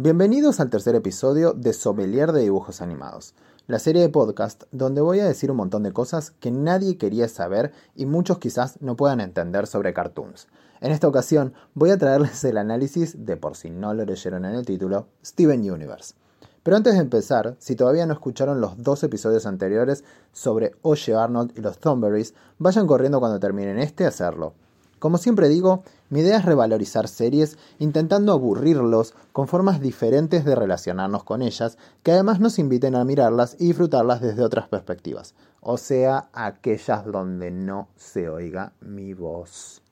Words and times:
Bienvenidos 0.00 0.60
al 0.60 0.70
tercer 0.70 0.94
episodio 0.94 1.54
de 1.54 1.72
Sommelier 1.72 2.30
de 2.30 2.42
Dibujos 2.42 2.80
Animados, 2.80 3.34
la 3.66 3.80
serie 3.80 4.00
de 4.00 4.08
podcast 4.08 4.62
donde 4.70 5.00
voy 5.00 5.18
a 5.18 5.26
decir 5.26 5.50
un 5.50 5.56
montón 5.56 5.82
de 5.82 5.92
cosas 5.92 6.30
que 6.30 6.52
nadie 6.52 6.96
quería 6.98 7.26
saber 7.26 7.72
y 7.96 8.06
muchos 8.06 8.38
quizás 8.38 8.80
no 8.80 8.94
puedan 8.94 9.20
entender 9.20 9.66
sobre 9.66 9.92
cartoons. 9.92 10.46
En 10.80 10.92
esta 10.92 11.08
ocasión 11.08 11.52
voy 11.74 11.90
a 11.90 11.98
traerles 11.98 12.44
el 12.44 12.58
análisis 12.58 13.26
de, 13.26 13.36
por 13.36 13.56
si 13.56 13.70
no 13.70 13.92
lo 13.92 14.04
leyeron 14.04 14.44
en 14.44 14.54
el 14.54 14.64
título, 14.64 15.08
Steven 15.26 15.68
Universe. 15.68 16.14
Pero 16.62 16.76
antes 16.76 16.94
de 16.94 17.00
empezar, 17.00 17.56
si 17.58 17.74
todavía 17.74 18.06
no 18.06 18.12
escucharon 18.12 18.60
los 18.60 18.80
dos 18.80 19.02
episodios 19.02 19.46
anteriores 19.46 20.04
sobre 20.32 20.76
Oye 20.82 21.16
Arnold 21.16 21.58
y 21.58 21.60
los 21.60 21.80
Thornberries, 21.80 22.34
vayan 22.58 22.86
corriendo 22.86 23.18
cuando 23.18 23.40
terminen 23.40 23.80
este 23.80 24.04
a 24.04 24.08
hacerlo. 24.08 24.54
Como 24.98 25.18
siempre 25.18 25.48
digo, 25.48 25.82
mi 26.10 26.20
idea 26.20 26.38
es 26.38 26.44
revalorizar 26.44 27.08
series 27.08 27.58
intentando 27.78 28.32
aburrirlos 28.32 29.14
con 29.32 29.46
formas 29.46 29.80
diferentes 29.80 30.44
de 30.44 30.54
relacionarnos 30.54 31.24
con 31.24 31.42
ellas, 31.42 31.78
que 32.02 32.12
además 32.12 32.40
nos 32.40 32.58
inviten 32.58 32.96
a 32.96 33.04
mirarlas 33.04 33.56
y 33.58 33.66
disfrutarlas 33.66 34.20
desde 34.20 34.42
otras 34.42 34.68
perspectivas, 34.68 35.34
o 35.60 35.76
sea, 35.76 36.30
aquellas 36.32 37.04
donde 37.06 37.50
no 37.50 37.88
se 37.96 38.28
oiga 38.28 38.72
mi 38.80 39.14
voz. 39.14 39.82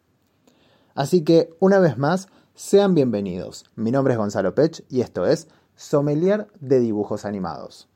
Así 0.94 1.22
que, 1.22 1.54
una 1.60 1.78
vez 1.78 1.98
más, 1.98 2.28
sean 2.54 2.94
bienvenidos. 2.94 3.66
Mi 3.76 3.90
nombre 3.90 4.14
es 4.14 4.18
Gonzalo 4.18 4.54
Pech 4.54 4.82
y 4.88 5.02
esto 5.02 5.26
es 5.26 5.46
Sommelier 5.76 6.48
de 6.58 6.80
Dibujos 6.80 7.26
Animados. 7.26 7.88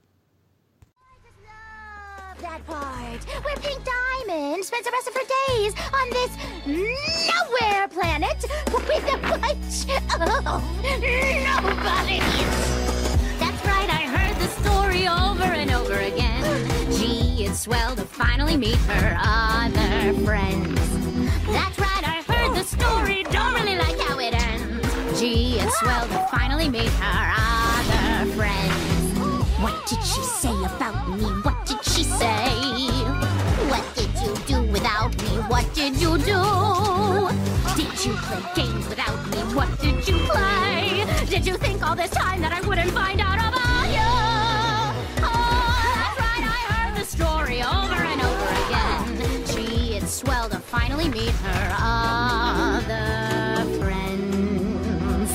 Diamond 4.31 4.65
spends 4.65 4.85
the 4.85 4.93
rest 4.93 5.09
of 5.09 5.15
her 5.15 5.27
days 5.49 5.75
on 5.93 6.11
this 6.11 6.31
nowhere 6.65 7.89
planet 7.89 8.45
with 8.73 9.13
a 9.13 9.19
bunch 9.27 9.91
of 10.15 10.21
nobodies. 11.67 12.23
That's 13.41 13.65
right, 13.67 13.91
I 13.91 14.07
heard 14.07 14.37
the 14.37 14.47
story 14.63 15.09
over 15.09 15.43
and 15.43 15.73
over 15.73 15.95
again. 15.95 16.45
Gee, 16.93 17.45
it's 17.45 17.61
swell 17.63 17.97
to 17.97 18.05
finally 18.05 18.57
meet 18.57 18.77
her 18.77 19.17
other 19.19 20.15
friends. 20.25 20.79
That's 21.47 21.79
right, 21.81 22.05
I 22.05 22.23
heard 22.29 22.55
the 22.55 22.63
story, 22.63 23.25
don't 23.25 23.55
really 23.55 23.77
like 23.77 23.99
how 23.99 24.21
it 24.21 24.35
ends. 24.35 25.21
Gee, 25.21 25.59
it's 25.59 25.77
swell 25.81 26.07
to 26.07 26.29
finally 26.31 26.69
meet 26.69 26.89
her 26.89 27.35
other 27.37 28.31
friends. 28.35 29.19
What 29.59 29.75
did 29.89 30.05
she 30.05 30.23
say 30.23 30.55
about 30.65 31.09
me? 31.09 31.25
What 31.43 31.67
did 31.67 31.83
she 31.83 32.05
say? 32.05 32.47
What 33.69 33.85
did 33.95 34.10
you 34.23 34.35
do 34.47 34.63
without 34.71 35.17
me? 35.23 35.29
What 35.49 35.73
did 35.75 35.97
you 35.97 36.19
do? 36.19 37.31
Did 37.77 38.05
you 38.05 38.15
play 38.15 38.43
games 38.55 38.89
without 38.89 39.27
me? 39.31 39.39
What 39.55 39.69
did 39.81 40.07
you 40.07 40.19
play? 40.29 41.05
Did 41.29 41.47
you 41.47 41.57
think 41.57 41.83
all 41.87 41.97
this 41.97 42.11
time 42.11 42.41
that 42.43 42.53
I 42.53 42.61
wouldn't 42.67 42.91
find 42.91 43.21
out 43.21 43.39
about 43.39 43.89
you? 43.89 44.11
Oh, 45.23 45.93
that's 45.97 46.19
right, 46.21 46.45
I 46.45 46.61
heard 46.73 46.95
the 46.97 47.05
story 47.05 47.63
over 47.63 48.03
and 48.13 48.21
over 48.21 48.49
again. 48.67 49.45
Gee, 49.47 49.97
it's 49.97 50.13
swell 50.13 50.49
to 50.49 50.59
finally 50.59 51.09
meet 51.09 51.31
her 51.31 51.75
other 51.79 53.65
friends. 53.79 55.31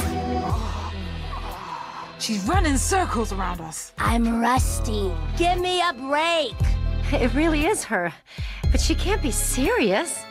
She's 2.20 2.44
running 2.46 2.78
circles 2.78 3.32
around 3.32 3.62
us. 3.62 3.94
I'm 3.98 4.42
rusty. 4.42 5.14
Give 5.38 5.60
me 5.60 5.82
a 5.82 5.94
break. 5.94 6.56
It 7.12 7.34
really 7.36 7.66
is 7.68 7.84
her. 7.86 8.12
But 8.76 8.82
she 8.82 8.94
can't 8.94 9.22
be 9.22 9.32
serious. 9.32 10.26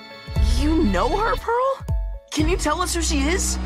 You 0.58 0.84
know 0.84 1.08
her, 1.16 1.34
Pearl? 1.36 1.86
Can 2.30 2.46
you 2.46 2.58
tell 2.58 2.82
us 2.82 2.94
who 2.94 3.00
she 3.00 3.20
is? 3.20 3.56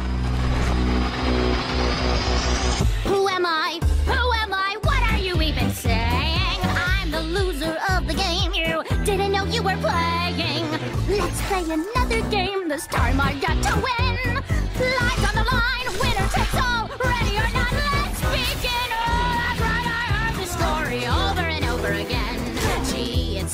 Who 3.02 3.26
am 3.26 3.44
I? 3.44 3.80
Who 4.06 4.32
am 4.34 4.54
I? 4.54 4.76
What 4.82 5.02
are 5.10 5.18
you 5.18 5.42
even 5.42 5.72
saying? 5.72 6.60
I'm 6.62 7.10
the 7.10 7.22
loser 7.22 7.76
of 7.90 8.06
the 8.06 8.14
game. 8.14 8.54
You 8.54 8.84
didn't 9.04 9.32
know 9.32 9.46
you 9.46 9.64
were 9.64 9.76
playing. 9.78 10.70
Let's 11.08 11.42
play 11.48 11.64
another 11.64 12.20
game. 12.30 12.68
This 12.68 12.86
time 12.86 13.20
I 13.20 13.34
got 13.40 13.60
to 13.64 13.74
win. 13.74 14.36
Lives 14.78 15.24
on 15.28 15.34
the 15.34 15.46
line. 15.50 15.88
Winner 16.00 16.17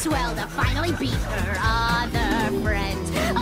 swell 0.04 0.34
to 0.34 0.46
finally 0.48 0.92
beat 1.00 1.14
her 1.14 1.56
other 1.62 2.60
friends. 2.60 3.10
Oh, 3.14 3.40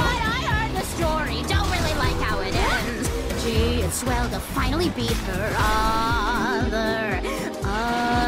right. 0.00 0.22
I 0.26 0.42
heard 0.50 0.74
the 0.74 0.84
story. 0.96 1.42
Don't 1.46 1.70
really 1.70 1.94
like 1.94 2.18
how 2.26 2.40
it 2.40 2.56
ends. 2.56 3.08
Gee, 3.44 3.82
it's 3.82 4.00
swell 4.00 4.28
to 4.30 4.40
finally 4.40 4.90
beat 4.90 5.12
her 5.12 5.54
other, 5.56 7.20
other, 7.62 8.26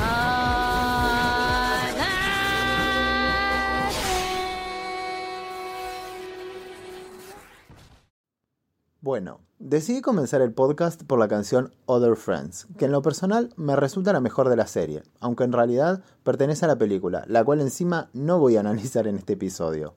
other, 0.00 1.06
Bueno, 9.02 9.45
decidí 9.58 10.02
comenzar 10.02 10.42
el 10.42 10.52
podcast 10.52 11.02
por 11.04 11.18
la 11.18 11.28
canción 11.28 11.72
Other 11.86 12.16
Friends, 12.16 12.66
que 12.76 12.84
en 12.84 12.92
lo 12.92 13.00
personal 13.00 13.50
me 13.56 13.74
resulta 13.74 14.12
la 14.12 14.20
mejor 14.20 14.50
de 14.50 14.56
la 14.56 14.66
serie, 14.66 15.02
aunque 15.18 15.44
en 15.44 15.52
realidad 15.52 16.02
pertenece 16.22 16.66
a 16.66 16.68
la 16.68 16.76
película, 16.76 17.24
la 17.26 17.42
cual 17.42 17.60
encima 17.60 18.10
no 18.12 18.38
voy 18.38 18.56
a 18.56 18.60
analizar 18.60 19.06
en 19.06 19.16
este 19.16 19.32
episodio. 19.32 19.94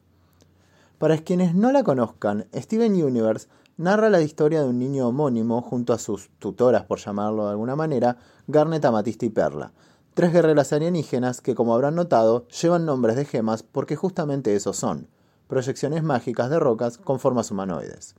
Para 0.98 1.18
quienes 1.18 1.56
no 1.56 1.72
la 1.72 1.84
conozcan, 1.84 2.48
Steven 2.56 3.04
Universe 3.04 3.48
narra 3.76 4.10
la 4.10 4.22
historia 4.22 4.62
de 4.62 4.70
un 4.70 4.80
niño 4.80 5.08
homónimo 5.08 5.62
junto 5.62 5.94
a 5.94 6.00
sus 6.00 6.30
tutoras, 6.40 6.86
por 6.86 7.00
llamarlo 7.00 7.46
de 7.46 7.52
alguna 7.52 7.76
manera, 7.76 8.18
Garnet, 8.48 8.84
Amatista 8.86 9.26
y 9.26 9.30
Perla, 9.30 9.74
tres 10.14 10.32
guerreras 10.32 10.72
alienígenas 10.72 11.42
que, 11.42 11.56
como 11.56 11.74
habrán 11.74 11.96
notado, 11.96 12.48
llevan 12.48 12.86
nombres 12.86 13.18
de 13.18 13.26
gemas 13.26 13.64
porque 13.64 13.98
justamente 13.98 14.56
esos 14.56 14.78
son, 14.78 15.08
proyecciones 15.48 16.04
mágicas 16.04 16.50
de 16.50 16.60
rocas 16.60 16.98
con 16.98 17.20
formas 17.20 17.52
humanoides. 17.52 18.16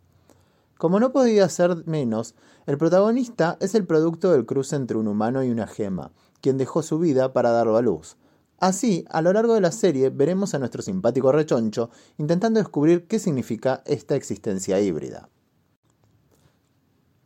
Como 0.80 0.98
no 0.98 1.12
podía 1.12 1.46
ser 1.50 1.86
menos, 1.86 2.34
el 2.64 2.78
protagonista 2.78 3.58
es 3.60 3.74
el 3.74 3.84
producto 3.84 4.32
del 4.32 4.46
cruce 4.46 4.76
entre 4.76 4.96
un 4.96 5.08
humano 5.08 5.44
y 5.44 5.50
una 5.50 5.66
gema, 5.66 6.10
quien 6.40 6.56
dejó 6.56 6.82
su 6.82 6.98
vida 6.98 7.34
para 7.34 7.50
darlo 7.50 7.76
a 7.76 7.82
luz. 7.82 8.16
Así, 8.58 9.04
a 9.10 9.20
lo 9.20 9.34
largo 9.34 9.52
de 9.52 9.60
la 9.60 9.72
serie 9.72 10.08
veremos 10.08 10.54
a 10.54 10.58
nuestro 10.58 10.80
simpático 10.80 11.32
rechoncho 11.32 11.90
intentando 12.16 12.60
descubrir 12.60 13.06
qué 13.06 13.18
significa 13.18 13.82
esta 13.84 14.16
existencia 14.16 14.80
híbrida. 14.80 15.28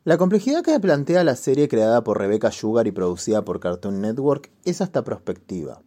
La 0.02 0.18
complejidad 0.18 0.64
que 0.64 0.80
plantea 0.80 1.22
la 1.22 1.36
serie 1.36 1.68
creada 1.68 2.02
por 2.02 2.18
Rebecca 2.18 2.50
Sugar 2.50 2.88
y 2.88 2.90
producida 2.90 3.44
por 3.44 3.60
Cartoon 3.60 4.00
Network 4.00 4.50
es 4.64 4.80
hasta 4.80 5.04
prospectiva. 5.04 5.80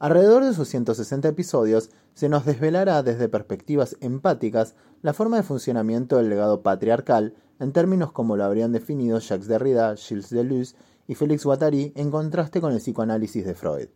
Alrededor 0.00 0.44
de 0.44 0.54
sus 0.54 0.68
160 0.68 1.26
episodios 1.26 1.90
se 2.14 2.28
nos 2.28 2.44
desvelará 2.44 3.02
desde 3.02 3.28
perspectivas 3.28 3.96
empáticas 4.00 4.76
la 5.02 5.12
forma 5.12 5.38
de 5.38 5.42
funcionamiento 5.42 6.16
del 6.16 6.28
legado 6.28 6.62
patriarcal 6.62 7.34
en 7.58 7.72
términos 7.72 8.12
como 8.12 8.36
lo 8.36 8.44
habrían 8.44 8.70
definido 8.70 9.18
Jacques 9.18 9.48
Derrida, 9.48 9.96
Gilles 9.96 10.30
Deleuze 10.30 10.76
y 11.08 11.16
Félix 11.16 11.44
Guattari 11.44 11.92
en 11.96 12.12
contraste 12.12 12.60
con 12.60 12.72
el 12.72 12.78
psicoanálisis 12.78 13.44
de 13.44 13.54
Freud. 13.56 13.88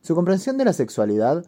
Su 0.00 0.16
comprensión 0.16 0.58
de 0.58 0.64
la 0.64 0.72
sexualidad 0.72 1.44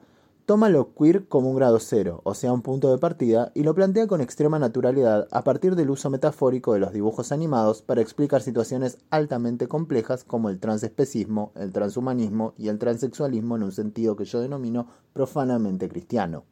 toma 0.46 0.68
lo 0.68 0.94
queer 0.94 1.28
como 1.28 1.50
un 1.50 1.56
grado 1.56 1.78
cero, 1.78 2.20
o 2.24 2.34
sea, 2.34 2.52
un 2.52 2.62
punto 2.62 2.90
de 2.90 2.98
partida, 2.98 3.52
y 3.54 3.62
lo 3.62 3.74
plantea 3.74 4.06
con 4.06 4.20
extrema 4.20 4.58
naturalidad 4.58 5.28
a 5.30 5.44
partir 5.44 5.76
del 5.76 5.90
uso 5.90 6.10
metafórico 6.10 6.72
de 6.72 6.80
los 6.80 6.92
dibujos 6.92 7.32
animados 7.32 7.82
para 7.82 8.00
explicar 8.00 8.42
situaciones 8.42 8.98
altamente 9.10 9.68
complejas 9.68 10.24
como 10.24 10.48
el 10.48 10.58
transespecismo, 10.58 11.52
el 11.54 11.72
transhumanismo 11.72 12.54
y 12.58 12.68
el 12.68 12.78
transexualismo 12.78 13.56
en 13.56 13.62
un 13.62 13.72
sentido 13.72 14.16
que 14.16 14.24
yo 14.24 14.40
denomino 14.40 14.88
profanamente 15.12 15.88
cristiano. 15.88 16.44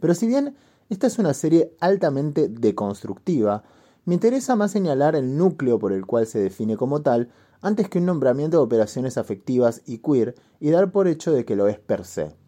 Pero 0.00 0.14
si 0.14 0.26
bien 0.26 0.56
esta 0.88 1.06
es 1.06 1.18
una 1.18 1.34
serie 1.34 1.74
altamente 1.80 2.48
deconstructiva, 2.48 3.64
me 4.04 4.14
interesa 4.14 4.56
más 4.56 4.72
señalar 4.72 5.16
el 5.16 5.36
núcleo 5.36 5.78
por 5.78 5.92
el 5.92 6.04
cual 6.06 6.26
se 6.26 6.38
define 6.38 6.76
como 6.76 7.02
tal, 7.02 7.30
antes 7.62 7.88
que 7.88 7.98
un 7.98 8.06
nombramiento 8.06 8.58
de 8.58 8.62
operaciones 8.62 9.16
afectivas 9.16 9.82
y 9.86 9.98
queer 9.98 10.34
y 10.60 10.70
dar 10.70 10.92
por 10.92 11.08
hecho 11.08 11.32
de 11.32 11.46
que 11.46 11.56
lo 11.56 11.68
es 11.68 11.78
per 11.78 12.04
se. 12.04 12.43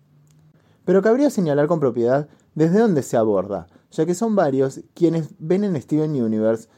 Pero 0.87 1.03
cabría 1.03 1.29
señalar 1.29 1.67
con 1.67 1.81
propiedad 1.81 2.29
desde 2.55 2.79
dónde 2.79 3.03
se 3.03 3.19
aborda, 3.19 3.67
ya 3.91 4.07
que 4.07 4.15
son 4.15 4.35
varios 4.35 4.81
quienes 4.95 5.29
ven 5.39 5.65
en 5.65 5.81
Steven 5.83 6.23
Universe 6.23 6.69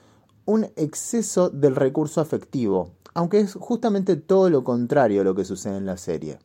un 0.47 0.65
exceso 0.77 1.51
del 1.51 1.77
recurso 1.77 2.23
afectivo, 2.23 2.91
aunque 3.13 3.39
es 3.39 3.53
justamente 3.53 4.17
todo 4.17 4.49
lo 4.49 4.65
contrario 4.65 5.21
a 5.21 5.25
lo 5.25 5.35
que 5.35 5.45
sucede 5.45 5.77
en 5.77 5.85
la 5.85 5.99
serie. 5.99 6.39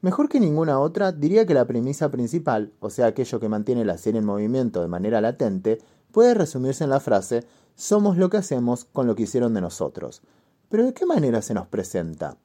Mejor 0.00 0.30
que 0.30 0.40
ninguna 0.40 0.80
otra, 0.80 1.12
diría 1.12 1.44
que 1.44 1.52
la 1.52 1.66
premisa 1.66 2.10
principal, 2.10 2.72
o 2.80 2.88
sea 2.88 3.06
aquello 3.06 3.38
que 3.38 3.50
mantiene 3.50 3.84
la 3.84 3.98
serie 3.98 4.20
en 4.20 4.26
movimiento 4.26 4.80
de 4.80 4.88
manera 4.88 5.20
latente, 5.20 5.80
puede 6.10 6.32
resumirse 6.32 6.84
en 6.84 6.90
la 6.90 7.00
frase 7.00 7.44
somos 7.74 8.16
lo 8.16 8.30
que 8.30 8.38
hacemos 8.38 8.86
con 8.86 9.06
lo 9.06 9.14
que 9.14 9.24
hicieron 9.24 9.52
de 9.52 9.60
nosotros. 9.60 10.22
Pero 10.70 10.86
¿de 10.86 10.94
qué 10.94 11.04
manera 11.04 11.42
se 11.42 11.52
nos 11.52 11.66
presenta? 11.66 12.38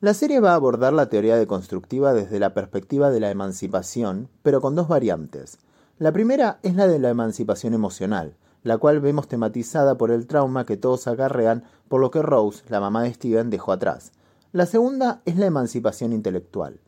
La 0.00 0.14
serie 0.14 0.38
va 0.38 0.52
a 0.52 0.54
abordar 0.54 0.92
la 0.92 1.08
teoría 1.08 1.36
deconstructiva 1.36 2.12
desde 2.12 2.38
la 2.38 2.54
perspectiva 2.54 3.10
de 3.10 3.18
la 3.18 3.32
emancipación, 3.32 4.28
pero 4.44 4.60
con 4.60 4.76
dos 4.76 4.86
variantes. 4.86 5.58
La 5.98 6.12
primera 6.12 6.60
es 6.62 6.76
la 6.76 6.86
de 6.86 7.00
la 7.00 7.08
emancipación 7.08 7.74
emocional, 7.74 8.36
la 8.62 8.78
cual 8.78 9.00
vemos 9.00 9.26
tematizada 9.26 9.98
por 9.98 10.12
el 10.12 10.28
trauma 10.28 10.64
que 10.66 10.76
todos 10.76 11.08
acarrean 11.08 11.64
por 11.88 12.00
lo 12.00 12.12
que 12.12 12.22
Rose, 12.22 12.62
la 12.68 12.78
mamá 12.78 13.02
de 13.02 13.12
Steven, 13.12 13.50
dejó 13.50 13.72
atrás. 13.72 14.12
La 14.52 14.66
segunda 14.66 15.20
es 15.24 15.36
la 15.36 15.46
emancipación 15.46 16.12
intelectual. 16.12 16.78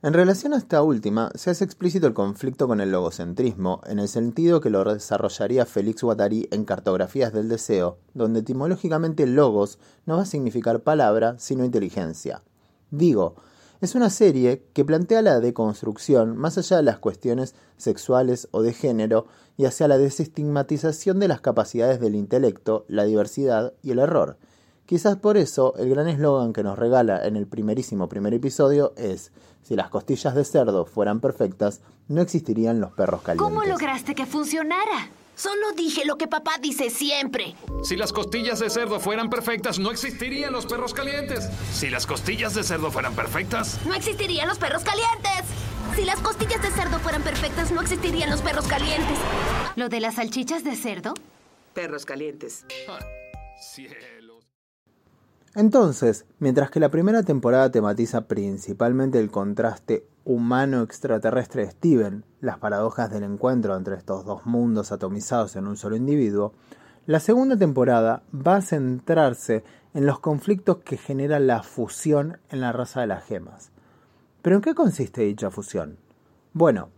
En 0.00 0.12
relación 0.12 0.52
a 0.52 0.58
esta 0.58 0.80
última, 0.80 1.32
se 1.34 1.50
hace 1.50 1.64
explícito 1.64 2.06
el 2.06 2.14
conflicto 2.14 2.68
con 2.68 2.80
el 2.80 2.92
logocentrismo, 2.92 3.80
en 3.84 3.98
el 3.98 4.06
sentido 4.06 4.60
que 4.60 4.70
lo 4.70 4.84
desarrollaría 4.84 5.66
Félix 5.66 6.04
Guattari 6.04 6.46
en 6.52 6.64
Cartografías 6.64 7.32
del 7.32 7.48
Deseo, 7.48 7.98
donde 8.14 8.38
etimológicamente 8.38 9.26
logos 9.26 9.80
no 10.06 10.14
va 10.14 10.22
a 10.22 10.26
significar 10.26 10.84
palabra, 10.84 11.34
sino 11.40 11.64
inteligencia. 11.64 12.42
Digo, 12.92 13.34
es 13.80 13.96
una 13.96 14.08
serie 14.08 14.62
que 14.72 14.84
plantea 14.84 15.20
la 15.20 15.40
deconstrucción 15.40 16.36
más 16.36 16.56
allá 16.58 16.76
de 16.76 16.84
las 16.84 17.00
cuestiones 17.00 17.56
sexuales 17.76 18.46
o 18.52 18.62
de 18.62 18.74
género 18.74 19.26
y 19.56 19.64
hacia 19.64 19.88
la 19.88 19.98
desestigmatización 19.98 21.18
de 21.18 21.26
las 21.26 21.40
capacidades 21.40 21.98
del 21.98 22.14
intelecto, 22.14 22.84
la 22.86 23.02
diversidad 23.02 23.72
y 23.82 23.90
el 23.90 23.98
error. 23.98 24.36
Quizás 24.88 25.16
por 25.16 25.36
eso 25.36 25.74
el 25.76 25.90
gran 25.90 26.08
eslogan 26.08 26.54
que 26.54 26.62
nos 26.62 26.78
regala 26.78 27.26
en 27.26 27.36
el 27.36 27.46
primerísimo 27.46 28.08
primer 28.08 28.32
episodio 28.32 28.94
es 28.96 29.32
si 29.62 29.76
las 29.76 29.90
costillas 29.90 30.34
de 30.34 30.44
cerdo 30.44 30.86
fueran 30.86 31.20
perfectas, 31.20 31.80
no 32.08 32.22
existirían 32.22 32.80
los 32.80 32.92
perros 32.92 33.22
calientes. 33.22 33.44
¿Cómo 33.46 33.64
lograste 33.64 34.14
que 34.14 34.26
funcionara? 34.26 35.10
Solo 35.36 35.70
dije 35.76 36.04
lo 36.04 36.16
que 36.18 36.26
papá 36.26 36.52
dice 36.60 36.90
siempre. 36.90 37.54
Si 37.84 37.94
las 37.96 38.12
costillas 38.12 38.58
de 38.58 38.70
cerdo 38.70 38.98
fueran 38.98 39.30
perfectas, 39.30 39.78
no 39.78 39.90
existirían 39.92 40.52
los 40.52 40.66
perros 40.66 40.94
calientes. 40.94 41.48
Si 41.72 41.90
las 41.90 42.06
costillas 42.06 42.54
de 42.54 42.64
cerdo 42.64 42.90
fueran 42.90 43.14
perfectas, 43.14 43.78
No 43.86 43.94
existirían 43.94 44.48
los 44.48 44.58
perros 44.58 44.82
calientes. 44.82 45.44
Si 45.94 46.04
las 46.04 46.18
costillas 46.20 46.60
de 46.60 46.70
cerdo 46.70 46.98
fueran 46.98 47.22
perfectas, 47.22 47.70
no 47.70 47.80
existirían 47.80 48.30
los 48.30 48.40
perros 48.42 48.66
calientes. 48.66 49.18
¿Lo 49.76 49.88
de 49.88 50.00
las 50.00 50.16
salchichas 50.16 50.64
de 50.64 50.74
cerdo? 50.74 51.14
Perros 51.72 52.04
calientes. 52.04 52.64
ah. 52.88 52.98
Entonces, 55.58 56.24
mientras 56.38 56.70
que 56.70 56.78
la 56.78 56.88
primera 56.88 57.24
temporada 57.24 57.72
tematiza 57.72 58.28
principalmente 58.28 59.18
el 59.18 59.28
contraste 59.28 60.06
humano-extraterrestre 60.24 61.64
de 61.66 61.72
Steven, 61.72 62.24
las 62.40 62.58
paradojas 62.58 63.10
del 63.10 63.24
encuentro 63.24 63.76
entre 63.76 63.96
estos 63.96 64.24
dos 64.24 64.46
mundos 64.46 64.92
atomizados 64.92 65.56
en 65.56 65.66
un 65.66 65.76
solo 65.76 65.96
individuo, 65.96 66.52
la 67.06 67.18
segunda 67.18 67.56
temporada 67.56 68.22
va 68.32 68.54
a 68.54 68.62
centrarse 68.62 69.64
en 69.94 70.06
los 70.06 70.20
conflictos 70.20 70.76
que 70.84 70.96
genera 70.96 71.40
la 71.40 71.64
fusión 71.64 72.38
en 72.50 72.60
la 72.60 72.70
raza 72.70 73.00
de 73.00 73.08
las 73.08 73.24
gemas. 73.24 73.72
¿Pero 74.42 74.54
en 74.54 74.62
qué 74.62 74.76
consiste 74.76 75.22
dicha 75.22 75.50
fusión? 75.50 75.96
Bueno, 76.52 76.90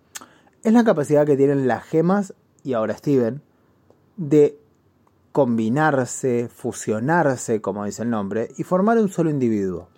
es 0.65 0.75
la 0.75 0.85
capacidad 0.85 1.25
que 1.25 1.39
tienen 1.39 1.67
las 1.67 1.85
gemas, 1.85 2.35
y 2.63 2.75
ahora 2.75 2.95
Steven, 2.95 3.41
de 4.19 4.60
combinarse, 5.33 6.49
fusionarse, 6.49 7.61
como 7.61 7.85
dice 7.85 8.03
el 8.03 8.11
nombre, 8.11 8.49
y 8.57 8.65
formar 8.65 8.99
un 8.99 9.09
solo 9.09 9.31
individuo. 9.31 9.89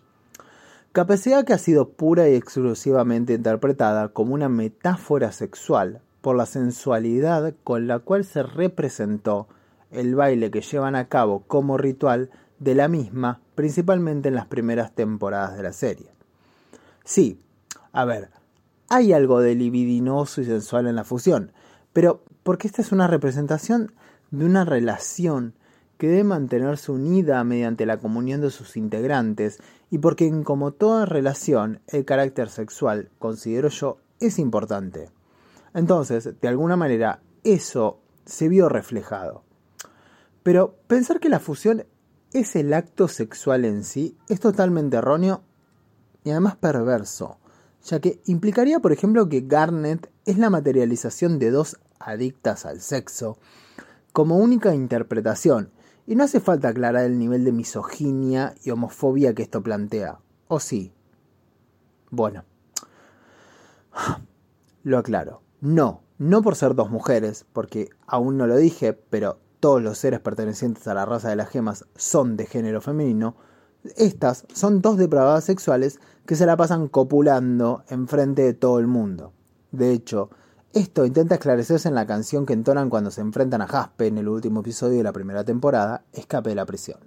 Capacidad 0.92 1.44
que 1.44 1.54
ha 1.54 1.58
sido 1.58 1.88
pura 1.88 2.28
y 2.28 2.34
exclusivamente 2.34 3.32
interpretada 3.32 4.08
como 4.08 4.34
una 4.34 4.50
metáfora 4.50 5.32
sexual 5.32 6.02
por 6.20 6.36
la 6.36 6.46
sensualidad 6.46 7.54
con 7.64 7.86
la 7.86 7.98
cual 7.98 8.24
se 8.24 8.42
representó 8.42 9.48
el 9.90 10.14
baile 10.14 10.50
que 10.50 10.60
llevan 10.60 10.94
a 10.96 11.08
cabo 11.08 11.44
como 11.46 11.78
ritual 11.78 12.30
de 12.58 12.74
la 12.74 12.88
misma, 12.88 13.40
principalmente 13.54 14.28
en 14.28 14.34
las 14.34 14.46
primeras 14.46 14.94
temporadas 14.94 15.56
de 15.56 15.62
la 15.62 15.72
serie. 15.72 16.10
Sí, 17.04 17.40
a 17.92 18.04
ver, 18.04 18.30
hay 18.88 19.12
algo 19.12 19.40
de 19.40 19.54
libidinoso 19.54 20.42
y 20.42 20.44
sensual 20.44 20.86
en 20.86 20.96
la 20.96 21.04
fusión, 21.04 21.52
pero 21.92 22.22
porque 22.42 22.68
esta 22.68 22.82
es 22.82 22.92
una 22.92 23.06
representación 23.06 23.92
de 24.32 24.44
una 24.44 24.64
relación 24.64 25.54
que 25.98 26.08
debe 26.08 26.24
mantenerse 26.24 26.90
unida 26.90 27.44
mediante 27.44 27.86
la 27.86 27.98
comunión 27.98 28.40
de 28.40 28.50
sus 28.50 28.76
integrantes 28.76 29.60
y 29.88 29.98
porque 29.98 30.28
como 30.42 30.72
toda 30.72 31.06
relación 31.06 31.80
el 31.86 32.04
carácter 32.04 32.48
sexual, 32.48 33.10
considero 33.20 33.68
yo, 33.68 33.98
es 34.18 34.40
importante. 34.40 35.10
Entonces, 35.74 36.40
de 36.40 36.48
alguna 36.48 36.76
manera, 36.76 37.20
eso 37.44 38.00
se 38.24 38.48
vio 38.48 38.68
reflejado. 38.68 39.44
Pero 40.42 40.76
pensar 40.88 41.20
que 41.20 41.28
la 41.28 41.38
fusión 41.38 41.84
es 42.32 42.56
el 42.56 42.72
acto 42.74 43.06
sexual 43.08 43.64
en 43.64 43.84
sí 43.84 44.16
es 44.28 44.40
totalmente 44.40 44.96
erróneo 44.96 45.42
y 46.24 46.30
además 46.30 46.56
perverso, 46.56 47.38
ya 47.84 48.00
que 48.00 48.20
implicaría, 48.26 48.80
por 48.80 48.92
ejemplo, 48.92 49.28
que 49.28 49.42
Garnet 49.42 50.10
es 50.24 50.38
la 50.38 50.50
materialización 50.50 51.38
de 51.38 51.50
dos 51.50 51.78
adictas 52.00 52.64
al 52.64 52.80
sexo 52.80 53.38
como 54.12 54.36
única 54.36 54.74
interpretación, 54.74 55.70
y 56.06 56.16
no 56.16 56.24
hace 56.24 56.40
falta 56.40 56.68
aclarar 56.68 57.04
el 57.04 57.18
nivel 57.18 57.44
de 57.44 57.52
misoginia 57.52 58.54
y 58.64 58.70
homofobia 58.70 59.34
que 59.34 59.42
esto 59.42 59.62
plantea, 59.62 60.18
¿o 60.48 60.60
sí? 60.60 60.92
Bueno, 62.10 62.44
lo 64.82 64.98
aclaro, 64.98 65.42
no, 65.60 66.02
no 66.18 66.42
por 66.42 66.56
ser 66.56 66.74
dos 66.74 66.90
mujeres, 66.90 67.46
porque 67.52 67.90
aún 68.06 68.36
no 68.36 68.46
lo 68.46 68.56
dije, 68.56 68.92
pero 68.92 69.38
todos 69.60 69.82
los 69.82 69.98
seres 69.98 70.20
pertenecientes 70.20 70.86
a 70.88 70.94
la 70.94 71.06
raza 71.06 71.28
de 71.28 71.36
las 71.36 71.48
gemas 71.48 71.84
son 71.94 72.36
de 72.36 72.46
género 72.46 72.80
femenino, 72.80 73.36
estas 73.96 74.44
son 74.52 74.82
dos 74.82 74.96
depravadas 74.96 75.44
sexuales 75.44 76.00
que 76.26 76.36
se 76.36 76.46
la 76.46 76.56
pasan 76.56 76.88
copulando 76.88 77.84
enfrente 77.88 78.42
de 78.42 78.54
todo 78.54 78.78
el 78.78 78.86
mundo. 78.86 79.32
De 79.72 79.92
hecho, 79.92 80.30
esto 80.74 81.04
intenta 81.04 81.34
esclarecerse 81.34 81.88
en 81.88 81.94
la 81.94 82.06
canción 82.06 82.46
que 82.46 82.52
entonan 82.52 82.88
cuando 82.88 83.10
se 83.10 83.20
enfrentan 83.20 83.62
a 83.62 83.66
Jaspe 83.66 84.06
en 84.06 84.18
el 84.18 84.28
último 84.28 84.60
episodio 84.60 84.98
de 84.98 85.04
la 85.04 85.12
primera 85.12 85.44
temporada, 85.44 86.04
Escape 86.12 86.50
de 86.50 86.54
la 86.54 86.66
prisión. 86.66 86.98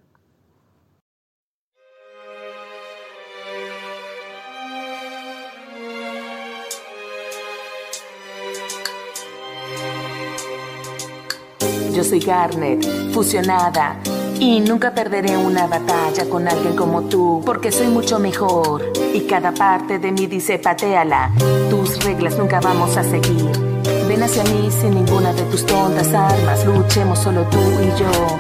Yo 11.94 12.04
soy 12.04 12.20
Garnet, 12.20 12.86
fusionada. 13.14 13.98
Y 14.40 14.60
nunca 14.60 14.94
perderé 14.94 15.38
una 15.38 15.66
batalla 15.68 16.26
con 16.30 16.48
alguien 16.48 16.76
como 16.76 17.04
tú, 17.04 17.42
porque 17.46 17.72
soy 17.72 17.88
mucho 17.88 18.20
mejor. 18.20 18.92
Y 19.14 19.22
cada 19.22 19.54
parte 19.54 20.00
de 20.00 20.12
mí 20.12 20.28
dice 20.28 20.60
pateala. 20.60 21.32
Tus 21.70 22.04
reglas 22.04 22.38
nunca 22.38 22.60
vamos 22.60 22.98
a 22.98 23.04
seguir. 23.04 23.50
Ven 24.08 24.24
hacia 24.24 24.44
mí 24.44 24.70
sin 24.72 24.96
ninguna 24.96 25.34
de 25.34 25.44
tus 25.44 25.66
tontas 25.66 26.14
armas. 26.14 26.66
Luchemos 26.66 27.20
solo 27.20 27.44
tú 27.44 27.60
y 27.60 28.00
yo. 28.00 28.40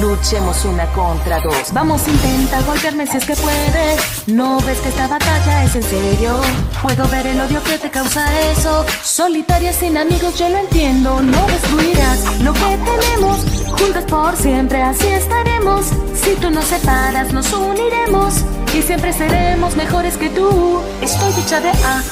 Luchemos 0.00 0.64
una 0.64 0.86
contra 0.92 1.40
dos. 1.40 1.72
Vamos, 1.72 2.06
intenta 2.06 2.60
golpearme 2.62 3.06
si 3.06 3.16
es 3.18 3.24
que 3.24 3.34
puedes. 3.34 4.28
No 4.28 4.60
ves 4.60 4.78
que 4.78 4.88
esta 4.88 5.08
batalla 5.08 5.64
es 5.64 5.74
en 5.76 5.82
serio. 5.82 6.40
Puedo 6.80 7.06
ver 7.08 7.26
el 7.26 7.40
odio 7.40 7.62
que 7.62 7.76
te 7.76 7.90
causa 7.90 8.26
eso. 8.52 8.84
Solitaria 9.02 9.72
sin 9.72 9.96
amigos, 9.96 10.38
yo 10.38 10.48
lo 10.48 10.58
entiendo. 10.58 11.20
No 11.20 11.46
destruirás 11.46 12.40
lo 12.40 12.52
que 12.52 12.78
tenemos. 12.84 13.59
Juntos 13.80 14.04
por 14.04 14.36
siempre, 14.36 14.82
así 14.82 15.06
estaremos. 15.06 15.86
Si 16.14 16.34
tú 16.36 16.50
nos 16.50 16.66
separas, 16.66 17.32
nos 17.32 17.50
uniremos. 17.52 18.44
Y 18.76 18.82
siempre 18.82 19.12
seremos 19.12 19.74
mejores 19.74 20.18
que 20.18 20.28
tú. 20.28 20.80
Estoy 21.00 21.32
hecha 21.40 21.60
de 21.60 21.70
a, 21.70 22.02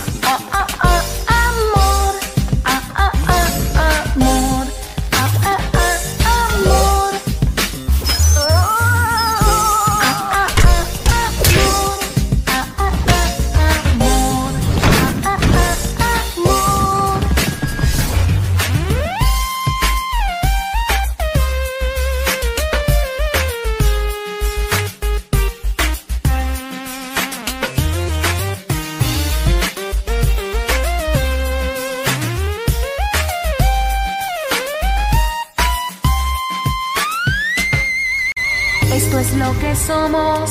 Esto 38.99 39.21
es 39.21 39.33
lo 39.35 39.57
que 39.61 39.77
somos, 39.77 40.51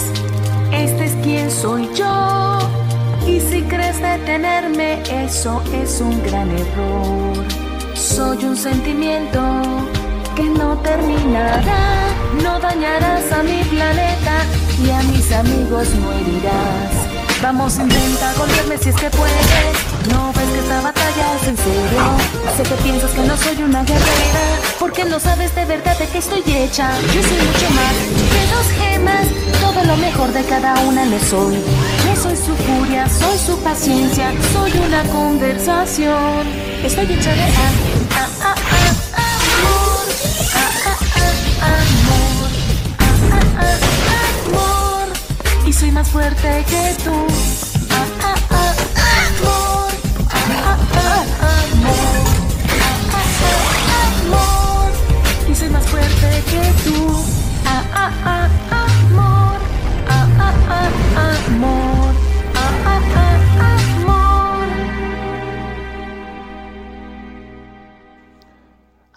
este 0.71 1.03
es 1.03 1.11
quien 1.21 1.51
soy 1.51 1.89
yo. 1.93 2.59
Y 3.27 3.41
si 3.41 3.61
crees 3.63 4.01
detenerme, 4.01 5.03
eso 5.25 5.61
es 5.73 5.99
un 5.99 6.23
gran 6.23 6.49
error. 6.51 7.45
Soy 7.93 8.45
un 8.45 8.55
sentimiento 8.55 9.41
que 10.33 10.43
no 10.43 10.77
terminará. 10.77 12.07
No 12.41 12.57
dañarás 12.61 13.29
a 13.33 13.43
mi 13.43 13.61
planeta 13.65 14.35
y 14.81 14.91
a 14.91 15.01
mis 15.11 15.29
amigos 15.33 15.89
no 15.95 16.13
herirás. 16.13 17.41
Vamos, 17.41 17.77
intenta 17.77 18.33
golpearme 18.37 18.77
si 18.77 18.89
es 18.89 18.95
que 18.95 19.09
puedes. 19.09 19.86
No 20.11 20.31
ves 20.33 20.49
que 20.49 20.59
esta 20.59 20.81
batalla 20.81 21.35
es 21.41 21.47
en 21.47 21.57
serio. 21.57 22.03
Sé 22.55 22.63
que 22.63 22.75
piensas 22.83 23.11
que 23.11 23.21
no 23.21 23.37
soy 23.37 23.63
una 23.63 23.83
guerrera. 23.83 24.43
Porque 24.79 25.05
no 25.05 25.19
sabes 25.19 25.53
de 25.55 25.65
verdad 25.65 25.97
de 25.97 26.07
qué 26.07 26.17
estoy 26.19 26.43
hecha. 26.45 26.89
Yo 27.13 27.21
soy 27.23 27.37
mucho 27.37 27.69
más 27.71 27.93
que 28.31 28.41
dos 28.53 28.67
gemas. 28.79 29.27
Todo 29.61 29.83
lo 29.85 29.97
mejor 29.97 30.31
de 30.31 30.43
cada 30.43 30.79
una 30.81 31.05
le 31.05 31.19
soy. 31.19 31.55
Yo 32.05 32.21
soy 32.21 32.35
su 32.35 32.55
furia, 32.55 33.07
soy 33.09 33.37
su 33.37 33.57
paciencia. 33.59 34.31
Soy 34.53 34.71
una 34.85 35.03
conversación. 35.03 36.47
Estoy 36.83 37.05
hecha 37.13 37.33
de 37.33 37.41
a, 37.43 37.67
a, 38.15 38.25
a, 38.43 38.53
a, 39.13 39.25
amor. 39.57 40.07
Amor. 41.61 42.49
A, 42.99 43.35
a, 43.35 43.69
a, 44.09 44.19
amor. 44.47 45.07
Y 45.67 45.73
soy 45.73 45.91
más 45.91 46.07
fuerte 46.09 46.65
que 46.69 46.95
tú. 47.03 47.66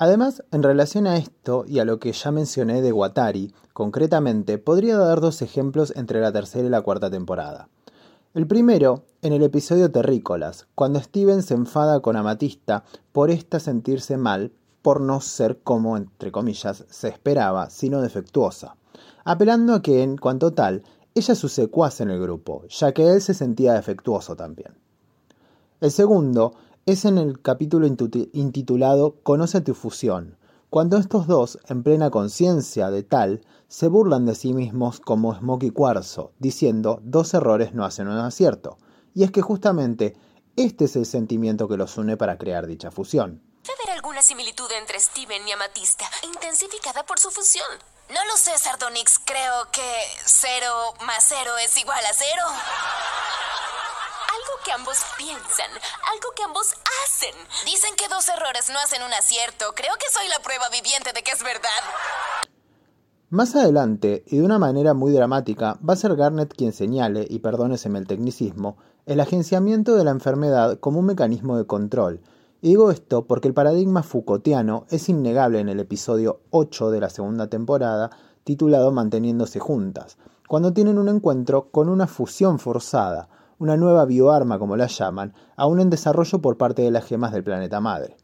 Además, 0.03 0.43
en 0.51 0.63
relación 0.63 1.07
a 1.07 1.19
esto 1.19 1.67
y 1.67 1.79
a 1.79 1.85
lo 1.85 1.99
que 1.99 2.13
ya 2.13 2.31
mencioné 2.31 2.81
de 2.81 2.91
Watari, 2.91 3.53
concretamente, 3.75 4.57
podría 4.57 4.97
dar 4.97 5.21
dos 5.21 5.43
ejemplos 5.43 5.93
entre 5.95 6.23
la 6.23 6.33
tercera 6.33 6.67
y 6.67 6.71
la 6.71 6.81
cuarta 6.81 7.11
temporada. 7.11 7.69
El 8.33 8.47
primero, 8.47 9.05
en 9.21 9.35
el 9.35 9.43
episodio 9.43 9.91
Terrícolas, 9.91 10.67
cuando 10.75 11.01
Steven 11.01 11.43
se 11.43 11.53
enfada 11.53 12.01
con 12.01 12.17
Amatista 12.17 12.83
por 13.13 13.31
esta 13.31 13.61
sentirse 13.61 14.17
mal 14.17 14.53
por 14.81 15.03
no 15.03 15.21
ser 15.21 15.59
como, 15.59 15.99
entre 15.99 16.33
comillas, 16.33 16.87
se 16.89 17.09
esperaba, 17.09 17.69
sino 17.69 18.01
defectuosa, 18.01 18.77
apelando 19.25 19.75
a 19.75 19.83
que, 19.83 20.03
en 20.03 20.17
cuanto 20.17 20.55
tal, 20.55 20.83
ella 21.15 21.35
su 21.35 21.51
secuaz 21.51 22.01
en 22.01 22.09
el 22.09 22.23
grupo, 22.23 22.65
ya 22.69 22.93
que 22.93 23.07
él 23.07 23.21
se 23.21 23.35
sentía 23.35 23.75
defectuoso 23.75 24.35
también. 24.35 24.73
El 25.83 25.91
segundo 25.91 26.55
es 26.87 27.05
en 27.05 27.19
el 27.19 27.41
capítulo 27.41 27.87
intitulado 27.87 29.17
Conoce 29.23 29.61
tu 29.61 29.75
fusión, 29.75 30.39
cuando 30.71 30.99
estos 30.99 31.27
dos, 31.27 31.59
en 31.69 31.83
plena 31.83 32.11
conciencia 32.11 32.91
de 32.91 33.03
tal, 33.03 33.45
se 33.67 33.89
burlan 33.89 34.25
de 34.25 34.37
sí 34.37 34.55
mismos 34.55 35.01
como 35.01 35.35
Smokey 35.35 35.71
Cuarzo, 35.71 36.33
diciendo 36.39 37.01
dos 37.03 37.35
errores 37.35 37.75
no 37.75 37.85
hacen 37.85 38.07
un 38.07 38.19
acierto, 38.19 38.79
y 39.13 39.25
es 39.25 39.33
que 39.33 39.43
justamente 39.43 40.17
este 40.55 40.85
es 40.85 40.95
el 40.95 41.07
sentimiento 41.07 41.67
que 41.67 41.77
los 41.77 41.99
une 41.99 42.17
para 42.17 42.39
crear 42.39 42.69
dicha 42.69 42.93
fusión. 42.93 43.43
Debe 43.65 43.79
haber 43.83 43.97
alguna 43.97 44.23
similitud 44.23 44.71
entre 44.79 45.01
Steven 45.01 45.47
y 45.49 45.51
Amatista, 45.51 46.05
intensificada 46.23 47.05
por 47.05 47.19
su 47.19 47.31
fusión. 47.31 47.67
No 48.11 48.25
lo 48.27 48.37
sé, 48.37 48.57
Sardonyx. 48.57 49.21
Creo 49.25 49.71
que 49.73 49.97
cero 50.25 50.95
más 51.05 51.25
cero 51.29 51.53
es 51.65 51.77
igual 51.79 52.05
a 52.05 52.13
cero. 52.13 52.43
Que 54.71 54.75
ambos 54.75 55.03
piensan, 55.19 55.67
algo 56.15 56.31
que 56.37 56.45
ambos 56.45 56.75
hacen. 57.03 57.35
Dicen 57.65 57.91
que 57.97 58.07
dos 58.07 58.29
errores 58.29 58.71
no 58.73 58.79
hacen 58.79 59.03
un 59.03 59.13
acierto. 59.13 59.65
Creo 59.75 59.95
que 59.99 60.07
soy 60.13 60.29
la 60.29 60.39
prueba 60.45 60.69
viviente 60.69 61.11
de 61.13 61.25
que 61.25 61.33
es 61.33 61.43
verdad. 61.43 61.83
Más 63.31 63.57
adelante, 63.57 64.23
y 64.29 64.39
de 64.39 64.45
una 64.45 64.61
manera 64.61 64.95
muy 64.95 65.11
dramática, 65.11 65.77
va 65.83 65.95
a 65.95 65.97
ser 65.97 66.15
Garnet 66.15 66.55
quien 66.55 66.73
señale, 66.73 67.27
y 67.29 67.41
perdóneseme 67.41 67.99
el 67.99 68.07
tecnicismo, 68.07 68.77
el 69.07 69.19
agenciamiento 69.19 69.97
de 69.97 70.05
la 70.05 70.13
enfermedad 70.13 70.79
como 70.79 71.01
un 71.01 71.07
mecanismo 71.07 71.59
de 71.59 71.67
control. 71.67 72.21
Y 72.63 72.69
digo 72.69 72.93
esto 72.93 73.27
porque 73.27 73.49
el 73.49 73.55
paradigma 73.55 74.05
Foucaultiano 74.05 74.87
es 74.89 75.09
innegable 75.09 75.59
en 75.59 75.69
el 75.69 75.81
episodio 75.81 76.43
8 76.51 76.93
de 76.93 77.01
la 77.01 77.11
segunda 77.11 77.49
temporada, 77.49 78.11
titulado 78.45 78.93
Manteniéndose 78.93 79.59
juntas, 79.59 80.17
cuando 80.47 80.73
tienen 80.73 80.97
un 80.97 81.09
encuentro 81.09 81.73
con 81.73 81.89
una 81.89 82.07
fusión 82.07 82.61
forzada, 82.61 83.29
una 83.61 83.77
nueva 83.77 84.07
bioarma 84.07 84.59
como 84.59 84.77
la 84.77 84.87
llaman, 84.87 85.35
aún 85.55 85.81
en 85.81 85.91
desarrollo 85.91 86.41
por 86.41 86.57
parte 86.57 86.81
de 86.81 86.91
las 86.91 87.05
gemas 87.05 87.31
del 87.31 87.45
planeta 87.45 87.79
madre. 87.79 88.17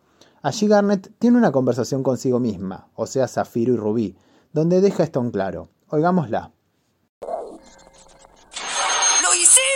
Allí 0.42 0.66
Garnet 0.66 1.12
tiene 1.18 1.36
una 1.36 1.52
conversación 1.52 2.02
consigo 2.02 2.40
misma, 2.40 2.88
o 2.94 3.06
sea, 3.06 3.28
Zafiro 3.28 3.74
y 3.74 3.76
Rubí, 3.76 4.16
donde 4.52 4.80
deja 4.80 5.04
esto 5.04 5.20
en 5.20 5.30
claro. 5.30 5.68
Oigámosla. 5.88 6.52
¡Lo 9.22 9.34
hicimos! 9.34 9.75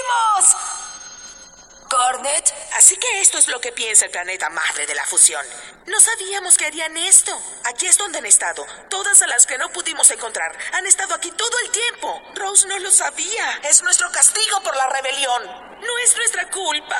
Cornet, 2.20 2.52
así 2.76 2.96
que 2.96 3.22
esto 3.22 3.38
es 3.38 3.48
lo 3.48 3.60
que 3.60 3.72
piensa 3.72 4.04
el 4.04 4.10
planeta 4.10 4.50
madre 4.50 4.86
de 4.86 4.94
la 4.94 5.06
fusión. 5.06 5.40
No 5.86 5.98
sabíamos 6.00 6.58
que 6.58 6.66
harían 6.66 6.94
esto. 6.98 7.32
Aquí 7.64 7.86
es 7.86 7.96
donde 7.96 8.18
han 8.18 8.26
estado. 8.26 8.62
Todas 8.90 9.22
a 9.22 9.26
las 9.26 9.46
que 9.46 9.56
no 9.56 9.70
pudimos 9.70 10.10
encontrar 10.10 10.52
han 10.74 10.84
estado 10.86 11.14
aquí 11.14 11.30
todo 11.30 11.56
el 11.64 11.70
tiempo. 11.70 12.20
Rose 12.34 12.68
no 12.68 12.78
lo 12.78 12.90
sabía. 12.90 13.60
Es 13.68 13.82
nuestro 13.82 14.10
castigo 14.12 14.60
por 14.62 14.76
la 14.76 14.90
rebelión. 14.90 15.46
No 15.80 15.98
es 16.04 16.14
nuestra 16.16 16.50
culpa. 16.50 16.96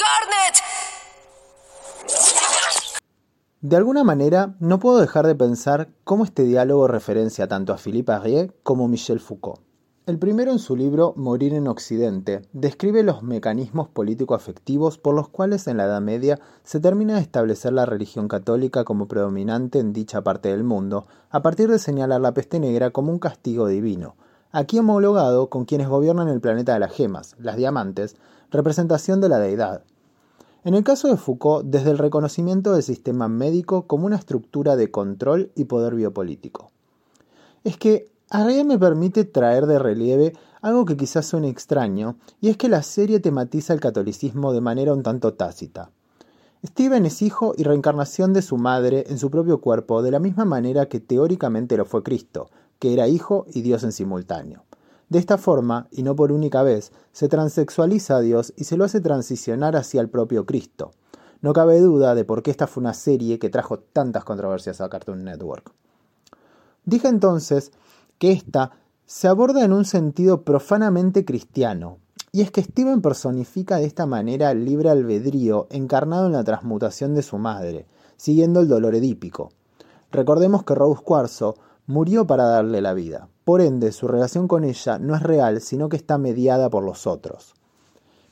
Cornet, 0.00 0.62
De 3.60 3.76
alguna 3.76 4.02
manera, 4.02 4.54
no 4.60 4.78
puedo 4.78 4.98
dejar 4.98 5.26
de 5.26 5.34
pensar 5.34 5.88
cómo 6.04 6.24
este 6.24 6.44
diálogo 6.44 6.88
referencia 6.88 7.48
tanto 7.48 7.74
a 7.74 7.78
Philippe 7.78 8.12
Arrier 8.12 8.54
como 8.62 8.88
Michel 8.88 9.20
Foucault. 9.20 9.63
El 10.06 10.18
primero 10.18 10.52
en 10.52 10.58
su 10.58 10.76
libro 10.76 11.14
Morir 11.16 11.54
en 11.54 11.66
Occidente 11.66 12.42
describe 12.52 13.02
los 13.02 13.22
mecanismos 13.22 13.88
político-afectivos 13.88 14.98
por 14.98 15.14
los 15.14 15.30
cuales 15.30 15.66
en 15.66 15.78
la 15.78 15.84
Edad 15.84 16.02
Media 16.02 16.38
se 16.62 16.78
termina 16.78 17.14
de 17.14 17.22
establecer 17.22 17.72
la 17.72 17.86
religión 17.86 18.28
católica 18.28 18.84
como 18.84 19.08
predominante 19.08 19.78
en 19.78 19.94
dicha 19.94 20.20
parte 20.20 20.50
del 20.50 20.62
mundo, 20.62 21.06
a 21.30 21.40
partir 21.40 21.70
de 21.70 21.78
señalar 21.78 22.20
la 22.20 22.34
peste 22.34 22.60
negra 22.60 22.90
como 22.90 23.12
un 23.12 23.18
castigo 23.18 23.66
divino, 23.66 24.14
aquí 24.52 24.78
homologado 24.78 25.48
con 25.48 25.64
quienes 25.64 25.88
gobiernan 25.88 26.28
el 26.28 26.42
planeta 26.42 26.74
de 26.74 26.80
las 26.80 26.92
gemas, 26.92 27.34
las 27.38 27.56
diamantes, 27.56 28.16
representación 28.50 29.22
de 29.22 29.30
la 29.30 29.38
deidad. 29.38 29.84
En 30.64 30.74
el 30.74 30.84
caso 30.84 31.08
de 31.08 31.16
Foucault, 31.16 31.64
desde 31.64 31.90
el 31.90 31.96
reconocimiento 31.96 32.74
del 32.74 32.82
sistema 32.82 33.28
médico 33.28 33.86
como 33.86 34.04
una 34.04 34.16
estructura 34.16 34.76
de 34.76 34.90
control 34.90 35.50
y 35.54 35.64
poder 35.64 35.94
biopolítico. 35.94 36.70
Es 37.64 37.78
que 37.78 38.12
Arrier 38.30 38.64
me 38.64 38.78
permite 38.78 39.24
traer 39.24 39.66
de 39.66 39.78
relieve 39.78 40.32
algo 40.62 40.84
que 40.86 40.96
quizás 40.96 41.26
suene 41.26 41.48
extraño, 41.48 42.16
y 42.40 42.48
es 42.48 42.56
que 42.56 42.68
la 42.68 42.82
serie 42.82 43.20
tematiza 43.20 43.74
el 43.74 43.80
catolicismo 43.80 44.52
de 44.52 44.62
manera 44.62 44.94
un 44.94 45.02
tanto 45.02 45.34
tácita. 45.34 45.90
Steven 46.64 47.04
es 47.04 47.20
hijo 47.20 47.52
y 47.58 47.64
reencarnación 47.64 48.32
de 48.32 48.40
su 48.40 48.56
madre 48.56 49.04
en 49.08 49.18
su 49.18 49.30
propio 49.30 49.60
cuerpo 49.60 50.02
de 50.02 50.10
la 50.10 50.18
misma 50.18 50.46
manera 50.46 50.86
que 50.86 51.00
teóricamente 51.00 51.76
lo 51.76 51.84
fue 51.84 52.02
Cristo, 52.02 52.48
que 52.78 52.94
era 52.94 53.08
hijo 53.08 53.44
y 53.52 53.60
Dios 53.60 53.84
en 53.84 53.92
simultáneo. 53.92 54.64
De 55.10 55.18
esta 55.18 55.36
forma, 55.36 55.88
y 55.90 56.02
no 56.02 56.16
por 56.16 56.32
única 56.32 56.62
vez, 56.62 56.92
se 57.12 57.28
transexualiza 57.28 58.16
a 58.16 58.20
Dios 58.20 58.54
y 58.56 58.64
se 58.64 58.78
lo 58.78 58.84
hace 58.84 59.02
transicionar 59.02 59.76
hacia 59.76 60.00
el 60.00 60.08
propio 60.08 60.46
Cristo. 60.46 60.92
No 61.42 61.52
cabe 61.52 61.78
duda 61.80 62.14
de 62.14 62.24
por 62.24 62.42
qué 62.42 62.50
esta 62.50 62.66
fue 62.66 62.80
una 62.80 62.94
serie 62.94 63.38
que 63.38 63.50
trajo 63.50 63.78
tantas 63.78 64.24
controversias 64.24 64.80
a 64.80 64.88
Cartoon 64.88 65.24
Network. 65.24 65.70
Dije 66.86 67.08
entonces 67.08 67.72
que 68.18 68.32
esta 68.32 68.72
se 69.06 69.28
aborda 69.28 69.64
en 69.64 69.72
un 69.72 69.84
sentido 69.84 70.42
profanamente 70.42 71.24
cristiano, 71.24 71.98
y 72.32 72.40
es 72.40 72.50
que 72.50 72.62
Steven 72.62 73.00
personifica 73.00 73.76
de 73.76 73.84
esta 73.84 74.06
manera 74.06 74.50
el 74.50 74.64
libre 74.64 74.90
albedrío 74.90 75.68
encarnado 75.70 76.26
en 76.26 76.32
la 76.32 76.42
transmutación 76.42 77.14
de 77.14 77.22
su 77.22 77.38
madre, 77.38 77.86
siguiendo 78.16 78.60
el 78.60 78.68
dolor 78.68 78.94
edípico. 78.94 79.50
Recordemos 80.10 80.64
que 80.64 80.74
Rose 80.74 81.02
Cuarzo 81.02 81.56
murió 81.86 82.26
para 82.26 82.44
darle 82.44 82.80
la 82.80 82.94
vida, 82.94 83.28
por 83.44 83.60
ende 83.60 83.92
su 83.92 84.08
relación 84.08 84.48
con 84.48 84.64
ella 84.64 84.98
no 84.98 85.14
es 85.14 85.22
real, 85.22 85.60
sino 85.60 85.88
que 85.88 85.96
está 85.96 86.18
mediada 86.18 86.70
por 86.70 86.82
los 86.82 87.06
otros. 87.06 87.54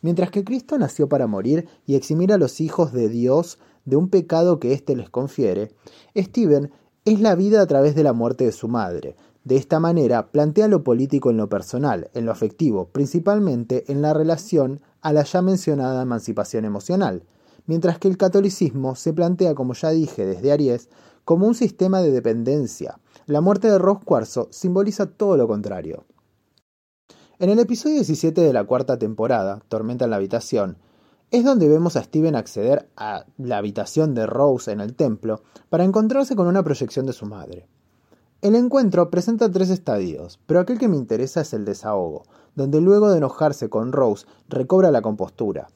Mientras 0.00 0.30
que 0.30 0.42
Cristo 0.42 0.78
nació 0.78 1.08
para 1.08 1.26
morir 1.26 1.68
y 1.86 1.94
eximir 1.94 2.32
a 2.32 2.38
los 2.38 2.60
hijos 2.60 2.92
de 2.92 3.08
Dios 3.08 3.58
de 3.84 3.96
un 3.96 4.08
pecado 4.08 4.58
que 4.58 4.72
éste 4.72 4.96
les 4.96 5.10
confiere, 5.10 5.74
Steven 6.16 6.72
es 7.04 7.20
la 7.20 7.34
vida 7.34 7.60
a 7.60 7.66
través 7.66 7.94
de 7.94 8.02
la 8.02 8.12
muerte 8.12 8.44
de 8.44 8.52
su 8.52 8.68
madre. 8.68 9.16
De 9.44 9.56
esta 9.56 9.80
manera 9.80 10.30
plantea 10.30 10.68
lo 10.68 10.84
político 10.84 11.30
en 11.30 11.36
lo 11.36 11.48
personal, 11.48 12.10
en 12.14 12.26
lo 12.26 12.32
afectivo, 12.32 12.88
principalmente 12.90 13.90
en 13.90 14.00
la 14.00 14.14
relación 14.14 14.80
a 15.00 15.12
la 15.12 15.24
ya 15.24 15.42
mencionada 15.42 16.02
emancipación 16.02 16.64
emocional, 16.64 17.24
mientras 17.66 17.98
que 17.98 18.08
el 18.08 18.16
catolicismo 18.16 18.94
se 18.94 19.12
plantea, 19.12 19.54
como 19.54 19.74
ya 19.74 19.90
dije 19.90 20.24
desde 20.24 20.52
Aries, 20.52 20.88
como 21.24 21.46
un 21.46 21.54
sistema 21.54 22.02
de 22.02 22.12
dependencia. 22.12 23.00
La 23.26 23.40
muerte 23.40 23.68
de 23.68 23.78
Ross 23.78 23.98
Cuarzo 24.04 24.48
simboliza 24.50 25.06
todo 25.06 25.36
lo 25.36 25.48
contrario. 25.48 26.04
En 27.38 27.50
el 27.50 27.58
episodio 27.58 27.96
17 27.96 28.40
de 28.40 28.52
la 28.52 28.64
cuarta 28.64 28.98
temporada, 28.98 29.60
Tormenta 29.68 30.04
en 30.04 30.10
la 30.10 30.16
habitación, 30.16 30.78
es 31.32 31.44
donde 31.44 31.68
vemos 31.68 31.96
a 31.96 32.02
Steven 32.02 32.36
acceder 32.36 32.90
a 32.96 33.24
la 33.38 33.56
habitación 33.56 34.14
de 34.14 34.26
Rose 34.26 34.70
en 34.70 34.80
el 34.80 34.94
templo 34.94 35.42
para 35.68 35.82
encontrarse 35.82 36.36
con 36.36 36.46
una 36.46 36.62
proyección 36.62 37.06
de 37.06 37.12
su 37.12 37.26
madre. 37.26 37.66
El 38.42 38.56
encuentro 38.56 39.08
presenta 39.08 39.48
tres 39.52 39.70
estadios, 39.70 40.40
pero 40.46 40.58
aquel 40.58 40.76
que 40.76 40.88
me 40.88 40.96
interesa 40.96 41.42
es 41.42 41.52
el 41.52 41.64
desahogo, 41.64 42.24
donde 42.56 42.80
luego 42.80 43.08
de 43.08 43.18
enojarse 43.18 43.68
con 43.68 43.92
Rose 43.92 44.26
recobra 44.48 44.90
la 44.90 45.00
compostura. 45.00 45.68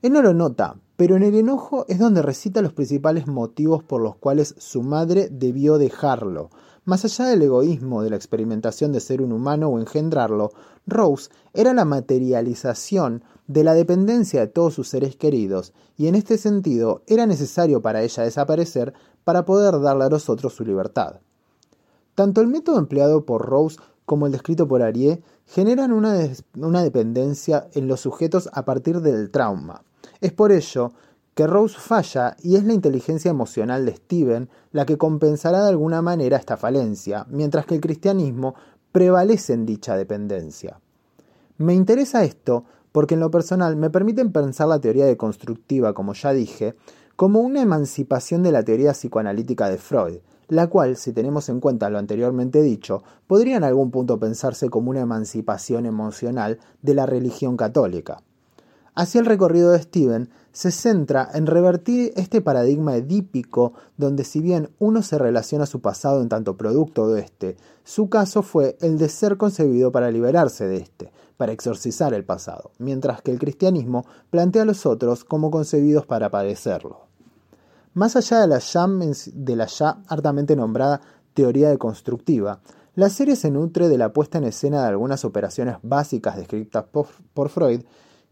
Él 0.00 0.14
no 0.14 0.22
lo 0.22 0.32
nota, 0.32 0.76
pero 0.96 1.16
en 1.16 1.22
el 1.22 1.34
enojo 1.34 1.84
es 1.86 1.98
donde 1.98 2.22
recita 2.22 2.62
los 2.62 2.72
principales 2.72 3.26
motivos 3.26 3.82
por 3.82 4.00
los 4.00 4.16
cuales 4.16 4.54
su 4.56 4.82
madre 4.82 5.28
debió 5.30 5.76
dejarlo. 5.76 6.48
Más 6.86 7.04
allá 7.04 7.26
del 7.26 7.42
egoísmo 7.42 8.02
de 8.02 8.08
la 8.08 8.16
experimentación 8.16 8.90
de 8.92 9.00
ser 9.00 9.20
un 9.20 9.30
humano 9.30 9.68
o 9.68 9.78
engendrarlo, 9.78 10.52
Rose 10.86 11.28
era 11.52 11.74
la 11.74 11.84
materialización 11.84 13.22
de 13.48 13.64
la 13.64 13.74
dependencia 13.74 14.40
de 14.40 14.46
todos 14.46 14.72
sus 14.72 14.88
seres 14.88 15.14
queridos, 15.16 15.74
y 15.98 16.06
en 16.06 16.14
este 16.14 16.38
sentido 16.38 17.02
era 17.06 17.26
necesario 17.26 17.82
para 17.82 18.02
ella 18.02 18.22
desaparecer 18.22 18.94
para 19.24 19.44
poder 19.44 19.78
darle 19.82 20.04
a 20.04 20.08
los 20.08 20.30
otros 20.30 20.54
su 20.54 20.64
libertad. 20.64 21.16
Tanto 22.14 22.40
el 22.40 22.46
método 22.46 22.78
empleado 22.78 23.24
por 23.24 23.46
Rose 23.46 23.78
como 24.04 24.26
el 24.26 24.32
descrito 24.32 24.68
por 24.68 24.82
Arie 24.82 25.22
generan 25.46 25.92
una, 25.92 26.16
una 26.56 26.82
dependencia 26.82 27.68
en 27.74 27.88
los 27.88 28.00
sujetos 28.00 28.48
a 28.52 28.64
partir 28.64 29.00
del 29.00 29.30
trauma. 29.30 29.82
Es 30.20 30.32
por 30.32 30.52
ello 30.52 30.92
que 31.34 31.46
Rose 31.46 31.76
falla 31.78 32.36
y 32.42 32.56
es 32.56 32.64
la 32.64 32.74
inteligencia 32.74 33.30
emocional 33.30 33.84
de 33.84 33.96
Steven 33.96 34.48
la 34.72 34.86
que 34.86 34.98
compensará 34.98 35.62
de 35.62 35.70
alguna 35.70 36.00
manera 36.00 36.36
esta 36.36 36.56
falencia, 36.56 37.26
mientras 37.28 37.66
que 37.66 37.74
el 37.74 37.80
cristianismo 37.80 38.54
prevalece 38.92 39.52
en 39.52 39.66
dicha 39.66 39.96
dependencia. 39.96 40.80
Me 41.58 41.74
interesa 41.74 42.24
esto 42.24 42.64
porque 42.92 43.14
en 43.14 43.20
lo 43.20 43.30
personal 43.30 43.74
me 43.74 43.90
permiten 43.90 44.30
pensar 44.30 44.68
la 44.68 44.80
teoría 44.80 45.06
deconstructiva, 45.06 45.94
como 45.94 46.14
ya 46.14 46.32
dije, 46.32 46.76
como 47.16 47.40
una 47.40 47.60
emancipación 47.60 48.44
de 48.44 48.52
la 48.52 48.62
teoría 48.62 48.92
psicoanalítica 48.92 49.68
de 49.68 49.78
Freud, 49.78 50.18
la 50.48 50.68
cual, 50.68 50.96
si 50.96 51.12
tenemos 51.12 51.48
en 51.48 51.60
cuenta 51.60 51.90
lo 51.90 51.98
anteriormente 51.98 52.62
dicho, 52.62 53.02
podría 53.26 53.56
en 53.56 53.64
algún 53.64 53.90
punto 53.90 54.18
pensarse 54.18 54.70
como 54.70 54.90
una 54.90 55.00
emancipación 55.00 55.86
emocional 55.86 56.58
de 56.82 56.94
la 56.94 57.06
religión 57.06 57.56
católica. 57.56 58.22
Así 58.94 59.18
el 59.18 59.26
recorrido 59.26 59.72
de 59.72 59.82
Steven 59.82 60.30
se 60.52 60.70
centra 60.70 61.28
en 61.34 61.46
revertir 61.46 62.12
este 62.14 62.40
paradigma 62.40 62.94
edípico 62.94 63.72
donde 63.96 64.22
si 64.22 64.40
bien 64.40 64.70
uno 64.78 65.02
se 65.02 65.18
relaciona 65.18 65.64
a 65.64 65.66
su 65.66 65.80
pasado 65.80 66.22
en 66.22 66.28
tanto 66.28 66.56
producto 66.56 67.08
de 67.08 67.22
este, 67.22 67.56
su 67.82 68.08
caso 68.08 68.42
fue 68.42 68.76
el 68.80 68.96
de 68.96 69.08
ser 69.08 69.36
concebido 69.36 69.90
para 69.90 70.12
liberarse 70.12 70.68
de 70.68 70.76
este, 70.76 71.10
para 71.36 71.50
exorcizar 71.50 72.14
el 72.14 72.24
pasado, 72.24 72.70
mientras 72.78 73.20
que 73.20 73.32
el 73.32 73.40
cristianismo 73.40 74.06
plantea 74.30 74.62
a 74.62 74.66
los 74.66 74.86
otros 74.86 75.24
como 75.24 75.50
concebidos 75.50 76.06
para 76.06 76.30
padecerlo. 76.30 77.13
Más 77.94 78.16
allá 78.16 78.40
de 78.40 78.48
la 78.48 78.58
ya, 78.58 78.86
de 78.86 79.68
hartamente 80.08 80.56
nombrada 80.56 81.00
teoría 81.32 81.70
deconstructiva, 81.70 82.60
la 82.96 83.08
serie 83.08 83.36
se 83.36 83.52
nutre 83.52 83.88
de 83.88 83.98
la 83.98 84.12
puesta 84.12 84.38
en 84.38 84.44
escena 84.44 84.82
de 84.82 84.88
algunas 84.88 85.24
operaciones 85.24 85.76
básicas 85.82 86.36
descritas 86.36 86.84
por, 86.90 87.06
por 87.34 87.50
Freud, 87.50 87.82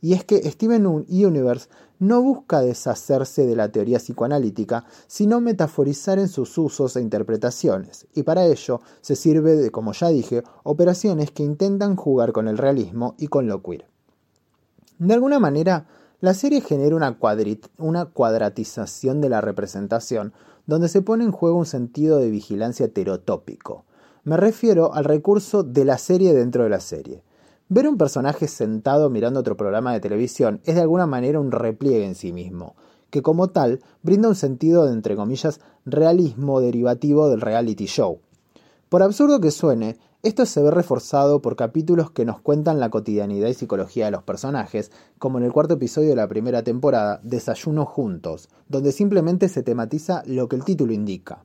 y 0.00 0.14
es 0.14 0.25
que 0.25 0.50
Steven 0.50 0.85
Universe 0.87 1.69
no 2.00 2.21
busca 2.23 2.61
deshacerse 2.61 3.47
de 3.47 3.54
la 3.54 3.71
teoría 3.71 3.99
psicoanalítica, 3.99 4.85
sino 5.07 5.40
metaforizar 5.40 6.19
en 6.19 6.26
sus 6.26 6.59
usos 6.59 6.97
e 6.97 7.00
interpretaciones, 7.00 8.09
y 8.14 8.25
para 8.25 8.45
ello 8.45 8.81
se 9.00 9.14
sirve 9.14 9.54
de, 9.54 9.71
como 9.71 9.92
ya 9.92 10.09
dije, 10.09 10.42
operaciones 10.64 11.31
que 11.31 11.45
intentan 11.45 11.95
jugar 11.95 12.33
con 12.33 12.49
el 12.49 12.59
realismo 12.59 13.14
y 13.16 13.28
con 13.28 13.47
lo 13.47 13.62
queer. 13.62 13.87
De 14.99 15.14
alguna 15.14 15.38
manera, 15.38 15.87
la 16.22 16.34
serie 16.34 16.60
genera 16.60 16.94
una, 16.94 18.04
cuadratización 18.04 19.20
de 19.20 19.28
la 19.28 19.40
representación, 19.40 20.32
donde 20.66 20.88
se 20.88 21.02
pone 21.02 21.24
en 21.24 21.32
juego 21.32 21.58
un 21.58 21.66
sentido 21.66 22.18
de 22.18 22.30
vigilancia 22.30 22.86
heterotópico. 22.86 23.84
Me 24.22 24.36
refiero 24.36 24.94
al 24.94 25.04
recurso 25.04 25.64
de 25.64 25.84
la 25.84 25.98
serie 25.98 26.32
dentro 26.32 26.62
de 26.62 26.70
la 26.70 26.78
serie. 26.78 27.24
Ver 27.68 27.88
un 27.88 27.98
personaje 27.98 28.46
sentado 28.46 29.10
mirando 29.10 29.40
otro 29.40 29.56
programa 29.56 29.92
de 29.92 29.98
televisión 29.98 30.60
es 30.64 30.76
de 30.76 30.82
alguna 30.82 31.08
manera 31.08 31.40
un 31.40 31.50
repliegue 31.50 32.06
en 32.06 32.14
sí 32.14 32.32
mismo, 32.32 32.76
que 33.10 33.20
como 33.20 33.48
tal 33.48 33.80
brinda 34.02 34.28
un 34.28 34.36
sentido 34.36 34.86
de, 34.86 34.92
entre 34.92 35.16
comillas, 35.16 35.58
realismo 35.84 36.60
derivativo 36.60 37.30
del 37.30 37.40
reality 37.40 37.86
show. 37.86 38.20
Por 38.88 39.02
absurdo 39.02 39.40
que 39.40 39.50
suene, 39.50 39.98
esto 40.22 40.46
se 40.46 40.62
ve 40.62 40.70
reforzado 40.70 41.42
por 41.42 41.56
capítulos 41.56 42.12
que 42.12 42.24
nos 42.24 42.40
cuentan 42.40 42.78
la 42.78 42.90
cotidianidad 42.90 43.48
y 43.48 43.54
psicología 43.54 44.04
de 44.04 44.12
los 44.12 44.22
personajes, 44.22 44.92
como 45.18 45.38
en 45.38 45.44
el 45.44 45.52
cuarto 45.52 45.74
episodio 45.74 46.11
de 46.11 46.16
la 46.16 46.28
primera 46.28 46.62
temporada, 46.62 47.18
Desayuno 47.24 47.85
Juntos, 47.87 48.48
donde 48.68 48.92
simplemente 48.92 49.48
se 49.48 49.64
tematiza 49.64 50.22
lo 50.26 50.48
que 50.48 50.54
el 50.54 50.64
título 50.64 50.92
indica. 50.92 51.42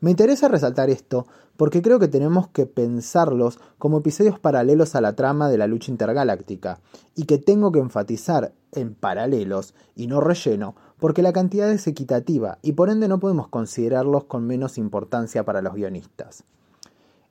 Me 0.00 0.10
interesa 0.10 0.48
resaltar 0.48 0.90
esto 0.90 1.26
porque 1.56 1.80
creo 1.80 1.98
que 1.98 2.08
tenemos 2.08 2.48
que 2.48 2.66
pensarlos 2.66 3.58
como 3.78 3.98
episodios 3.98 4.38
paralelos 4.38 4.94
a 4.94 5.00
la 5.00 5.16
trama 5.16 5.48
de 5.48 5.56
la 5.56 5.66
lucha 5.66 5.90
intergaláctica, 5.90 6.80
y 7.16 7.24
que 7.24 7.38
tengo 7.38 7.72
que 7.72 7.80
enfatizar 7.80 8.52
en 8.72 8.94
paralelos 8.94 9.74
y 9.96 10.08
no 10.08 10.20
relleno, 10.20 10.76
porque 10.98 11.22
la 11.22 11.32
cantidad 11.32 11.70
es 11.70 11.86
equitativa 11.86 12.58
y 12.60 12.72
por 12.72 12.90
ende 12.90 13.08
no 13.08 13.18
podemos 13.18 13.48
considerarlos 13.48 14.24
con 14.24 14.46
menos 14.46 14.76
importancia 14.76 15.44
para 15.46 15.62
los 15.62 15.72
guionistas 15.74 16.44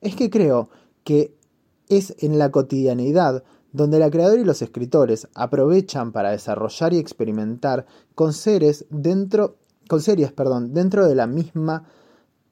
es 0.00 0.14
que 0.14 0.30
creo 0.30 0.68
que 1.04 1.34
es 1.88 2.14
en 2.18 2.38
la 2.38 2.50
cotidianidad 2.50 3.44
donde 3.72 3.98
la 3.98 4.10
creadora 4.10 4.40
y 4.40 4.44
los 4.44 4.62
escritores 4.62 5.28
aprovechan 5.34 6.12
para 6.12 6.30
desarrollar 6.30 6.92
y 6.92 6.98
experimentar 6.98 7.86
con 8.14 8.32
seres 8.32 8.86
dentro 8.90 9.56
con 9.88 10.02
series, 10.02 10.32
perdón, 10.32 10.74
dentro 10.74 11.08
de 11.08 11.14
la 11.14 11.26
misma 11.26 11.84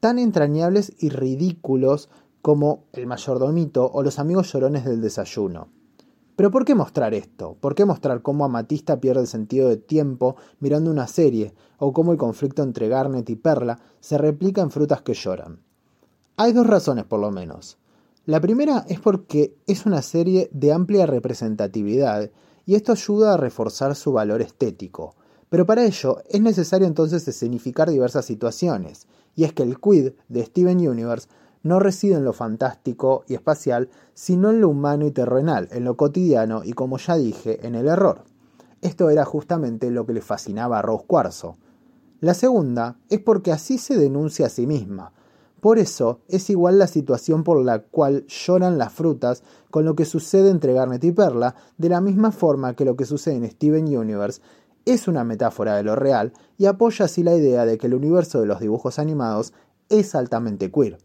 tan 0.00 0.18
entrañables 0.18 0.92
y 0.98 1.10
ridículos 1.10 2.08
como 2.42 2.84
El 2.92 3.06
mayordomito 3.06 3.90
o 3.92 4.02
Los 4.02 4.18
amigos 4.18 4.52
llorones 4.52 4.84
del 4.84 5.00
desayuno. 5.00 5.68
Pero 6.34 6.50
¿por 6.50 6.64
qué 6.64 6.74
mostrar 6.74 7.14
esto? 7.14 7.56
¿Por 7.60 7.74
qué 7.74 7.84
mostrar 7.84 8.22
cómo 8.22 8.44
Amatista 8.44 9.00
pierde 9.00 9.22
el 9.22 9.26
sentido 9.26 9.68
de 9.68 9.76
tiempo 9.76 10.36
mirando 10.60 10.90
una 10.90 11.06
serie 11.06 11.54
o 11.78 11.92
cómo 11.92 12.12
el 12.12 12.18
conflicto 12.18 12.62
entre 12.62 12.88
Garnet 12.88 13.28
y 13.30 13.36
Perla 13.36 13.78
se 14.00 14.18
replica 14.18 14.60
en 14.60 14.70
Frutas 14.70 15.02
que 15.02 15.14
lloran? 15.14 15.65
Hay 16.38 16.52
dos 16.52 16.66
razones 16.66 17.06
por 17.06 17.18
lo 17.18 17.30
menos. 17.30 17.78
La 18.26 18.42
primera 18.42 18.84
es 18.90 19.00
porque 19.00 19.56
es 19.66 19.86
una 19.86 20.02
serie 20.02 20.50
de 20.52 20.70
amplia 20.70 21.06
representatividad 21.06 22.30
y 22.66 22.74
esto 22.74 22.92
ayuda 22.92 23.32
a 23.32 23.36
reforzar 23.38 23.94
su 23.94 24.12
valor 24.12 24.42
estético. 24.42 25.14
Pero 25.48 25.64
para 25.64 25.86
ello 25.86 26.18
es 26.28 26.42
necesario 26.42 26.86
entonces 26.86 27.26
escenificar 27.26 27.88
diversas 27.88 28.26
situaciones, 28.26 29.06
y 29.34 29.44
es 29.44 29.54
que 29.54 29.62
el 29.62 29.80
quid 29.80 30.12
de 30.28 30.44
Steven 30.44 30.86
Universe 30.86 31.28
no 31.62 31.80
reside 31.80 32.16
en 32.16 32.24
lo 32.24 32.34
fantástico 32.34 33.24
y 33.28 33.32
espacial, 33.32 33.88
sino 34.12 34.50
en 34.50 34.60
lo 34.60 34.68
humano 34.68 35.06
y 35.06 35.12
terrenal, 35.12 35.68
en 35.72 35.84
lo 35.84 35.96
cotidiano 35.96 36.64
y 36.64 36.74
como 36.74 36.98
ya 36.98 37.16
dije, 37.16 37.66
en 37.66 37.76
el 37.76 37.86
error. 37.86 38.24
Esto 38.82 39.08
era 39.08 39.24
justamente 39.24 39.90
lo 39.90 40.04
que 40.04 40.12
le 40.12 40.20
fascinaba 40.20 40.80
a 40.80 40.82
Rose 40.82 41.04
Cuarzo. 41.06 41.56
La 42.20 42.34
segunda 42.34 42.98
es 43.08 43.20
porque 43.20 43.52
así 43.52 43.78
se 43.78 43.96
denuncia 43.96 44.46
a 44.46 44.50
sí 44.50 44.66
misma, 44.66 45.12
por 45.60 45.78
eso 45.78 46.20
es 46.28 46.50
igual 46.50 46.78
la 46.78 46.86
situación 46.86 47.42
por 47.42 47.64
la 47.64 47.80
cual 47.80 48.26
lloran 48.26 48.76
las 48.76 48.92
frutas 48.92 49.42
con 49.70 49.84
lo 49.84 49.96
que 49.96 50.04
sucede 50.04 50.50
entre 50.50 50.74
Garnet 50.74 51.02
y 51.04 51.12
Perla, 51.12 51.54
de 51.78 51.88
la 51.88 52.00
misma 52.00 52.30
forma 52.30 52.74
que 52.74 52.84
lo 52.84 52.96
que 52.96 53.06
sucede 53.06 53.36
en 53.36 53.50
Steven 53.50 53.86
Universe 53.96 54.42
es 54.84 55.08
una 55.08 55.24
metáfora 55.24 55.74
de 55.76 55.82
lo 55.82 55.96
real 55.96 56.32
y 56.58 56.66
apoya 56.66 57.06
así 57.06 57.22
la 57.22 57.34
idea 57.34 57.64
de 57.64 57.78
que 57.78 57.86
el 57.86 57.94
universo 57.94 58.38
de 58.38 58.46
los 58.46 58.60
dibujos 58.60 58.98
animados 58.98 59.52
es 59.88 60.14
altamente 60.14 60.70
queer. 60.70 60.98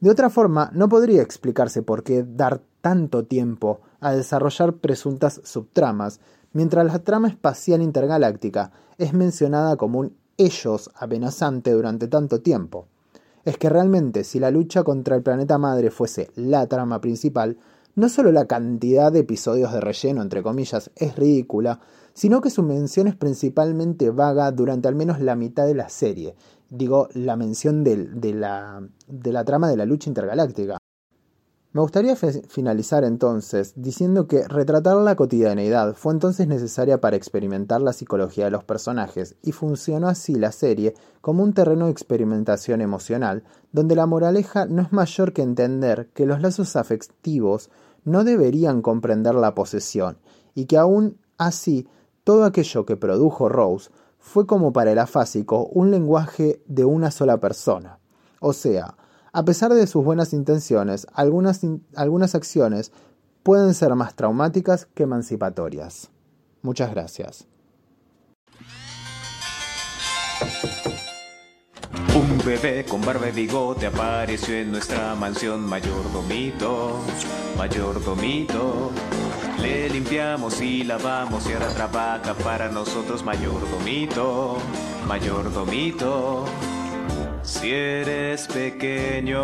De 0.00 0.10
otra 0.10 0.28
forma, 0.28 0.70
no 0.74 0.88
podría 0.88 1.22
explicarse 1.22 1.82
por 1.82 2.02
qué 2.02 2.22
dar 2.22 2.60
tanto 2.82 3.24
tiempo 3.24 3.80
a 4.00 4.12
desarrollar 4.12 4.74
presuntas 4.74 5.40
subtramas, 5.42 6.20
mientras 6.52 6.84
la 6.84 6.98
trama 6.98 7.28
espacial 7.28 7.80
intergaláctica 7.80 8.70
es 8.98 9.14
mencionada 9.14 9.76
como 9.76 10.00
un 10.00 10.16
ellos 10.36 10.90
amenazante 10.94 11.70
durante 11.70 12.08
tanto 12.08 12.42
tiempo 12.42 12.88
es 13.44 13.58
que 13.58 13.68
realmente 13.68 14.24
si 14.24 14.40
la 14.40 14.50
lucha 14.50 14.82
contra 14.84 15.16
el 15.16 15.22
planeta 15.22 15.58
madre 15.58 15.90
fuese 15.90 16.30
la 16.34 16.66
trama 16.66 17.00
principal, 17.00 17.58
no 17.94 18.08
solo 18.08 18.32
la 18.32 18.46
cantidad 18.46 19.12
de 19.12 19.20
episodios 19.20 19.72
de 19.72 19.80
relleno, 19.80 20.22
entre 20.22 20.42
comillas, 20.42 20.90
es 20.96 21.14
ridícula, 21.16 21.80
sino 22.12 22.40
que 22.40 22.50
su 22.50 22.62
mención 22.62 23.06
es 23.06 23.14
principalmente 23.14 24.10
vaga 24.10 24.50
durante 24.50 24.88
al 24.88 24.94
menos 24.94 25.20
la 25.20 25.36
mitad 25.36 25.66
de 25.66 25.74
la 25.74 25.88
serie. 25.88 26.34
Digo, 26.70 27.08
la 27.14 27.36
mención 27.36 27.84
de, 27.84 28.34
la, 28.34 28.82
de 29.06 29.32
la 29.32 29.44
trama 29.44 29.68
de 29.68 29.76
la 29.76 29.84
lucha 29.84 30.10
intergaláctica. 30.10 30.78
Me 31.74 31.80
gustaría 31.80 32.14
finalizar 32.14 33.02
entonces 33.02 33.72
diciendo 33.74 34.28
que 34.28 34.46
retratar 34.46 34.96
la 34.98 35.16
cotidianeidad 35.16 35.96
fue 35.96 36.12
entonces 36.12 36.46
necesaria 36.46 37.00
para 37.00 37.16
experimentar 37.16 37.82
la 37.82 37.92
psicología 37.92 38.44
de 38.44 38.52
los 38.52 38.62
personajes 38.62 39.34
y 39.42 39.50
funcionó 39.50 40.06
así 40.06 40.36
la 40.36 40.52
serie 40.52 40.94
como 41.20 41.42
un 41.42 41.52
terreno 41.52 41.86
de 41.86 41.90
experimentación 41.90 42.80
emocional 42.80 43.42
donde 43.72 43.96
la 43.96 44.06
moraleja 44.06 44.66
no 44.66 44.82
es 44.82 44.92
mayor 44.92 45.32
que 45.32 45.42
entender 45.42 46.10
que 46.14 46.26
los 46.26 46.40
lazos 46.40 46.76
afectivos 46.76 47.70
no 48.04 48.22
deberían 48.22 48.80
comprender 48.80 49.34
la 49.34 49.56
posesión 49.56 50.18
y 50.54 50.66
que 50.66 50.78
aún 50.78 51.18
así 51.38 51.88
todo 52.22 52.44
aquello 52.44 52.86
que 52.86 52.96
produjo 52.96 53.48
Rose 53.48 53.90
fue 54.20 54.46
como 54.46 54.72
para 54.72 54.92
el 54.92 55.00
afásico 55.00 55.66
un 55.72 55.90
lenguaje 55.90 56.62
de 56.66 56.84
una 56.84 57.10
sola 57.10 57.40
persona, 57.40 57.98
o 58.38 58.52
sea, 58.52 58.94
A 59.36 59.44
pesar 59.44 59.74
de 59.74 59.88
sus 59.88 60.04
buenas 60.04 60.32
intenciones, 60.32 61.08
algunas, 61.12 61.62
algunas 61.96 62.36
acciones 62.36 62.92
pueden 63.42 63.74
ser 63.74 63.92
más 63.96 64.14
traumáticas 64.14 64.86
que 64.94 65.02
emancipatorias. 65.02 66.08
Muchas 66.62 66.92
gracias. 66.92 67.48
Un 72.14 72.38
bebé 72.46 72.84
con 72.84 73.00
barba 73.00 73.28
y 73.28 73.32
bigote 73.32 73.86
apareció 73.86 74.54
en 74.54 74.70
nuestra 74.70 75.16
mansión 75.16 75.66
mayordomito, 75.66 77.00
mayordomito. 77.58 78.92
Le 79.60 79.90
limpiamos 79.90 80.60
y 80.60 80.84
lavamos 80.84 81.44
y 81.50 81.54
ahora 81.54 81.70
trabaja 81.70 82.34
para 82.34 82.68
nosotros 82.70 83.24
mayordomito, 83.24 84.58
mayordomito. 85.08 86.44
Si 87.44 87.70
eres 87.70 88.46
pequeño, 88.48 89.42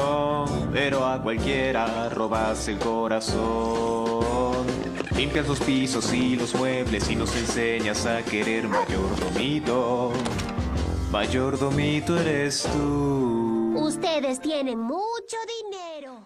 pero 0.73 1.05
a 1.05 1.23
cualquiera 1.23 2.09
robas 2.09 2.67
el 2.69 2.79
corazón. 2.79 4.67
Limpias 5.15 5.47
los 5.47 5.61
pisos 5.61 6.11
y 6.15 6.35
los 6.35 6.55
muebles 6.55 7.11
y 7.11 7.17
nos 7.17 7.37
enseñas 7.37 8.07
a 8.07 8.23
querer 8.23 8.67
mayordomito. 8.69 10.13
Mayordomito 11.13 12.19
eres 12.19 12.67
tú. 12.73 13.75
Ustedes 13.77 14.41
tienen 14.41 14.79
mucho 14.79 15.37
dinero. 15.63 16.25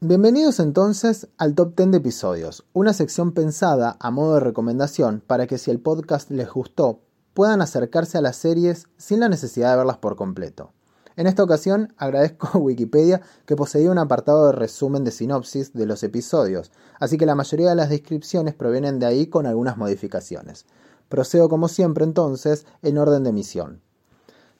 Bienvenidos 0.00 0.60
entonces 0.60 1.28
al 1.38 1.54
Top 1.54 1.74
10 1.74 1.92
de 1.92 1.96
episodios, 1.96 2.66
una 2.74 2.92
sección 2.92 3.32
pensada 3.32 3.96
a 3.98 4.10
modo 4.10 4.34
de 4.34 4.40
recomendación 4.40 5.22
para 5.26 5.46
que 5.46 5.56
si 5.56 5.70
el 5.70 5.80
podcast 5.80 6.30
les 6.30 6.50
gustó, 6.50 7.00
puedan 7.34 7.62
acercarse 7.62 8.18
a 8.18 8.20
las 8.20 8.36
series 8.36 8.86
sin 8.96 9.20
la 9.20 9.28
necesidad 9.28 9.70
de 9.70 9.76
verlas 9.78 9.98
por 9.98 10.16
completo. 10.16 10.72
En 11.16 11.26
esta 11.26 11.42
ocasión 11.42 11.92
agradezco 11.96 12.48
a 12.52 12.58
Wikipedia 12.58 13.20
que 13.44 13.56
poseía 13.56 13.90
un 13.90 13.98
apartado 13.98 14.46
de 14.46 14.52
resumen 14.52 15.04
de 15.04 15.10
sinopsis 15.10 15.72
de 15.72 15.86
los 15.86 16.02
episodios, 16.02 16.72
así 16.98 17.18
que 17.18 17.26
la 17.26 17.34
mayoría 17.34 17.68
de 17.68 17.74
las 17.74 17.90
descripciones 17.90 18.54
provienen 18.54 18.98
de 18.98 19.06
ahí 19.06 19.26
con 19.26 19.46
algunas 19.46 19.76
modificaciones. 19.76 20.66
Procedo 21.08 21.48
como 21.48 21.68
siempre 21.68 22.04
entonces 22.04 22.66
en 22.82 22.98
orden 22.98 23.24
de 23.24 23.30
emisión. 23.30 23.82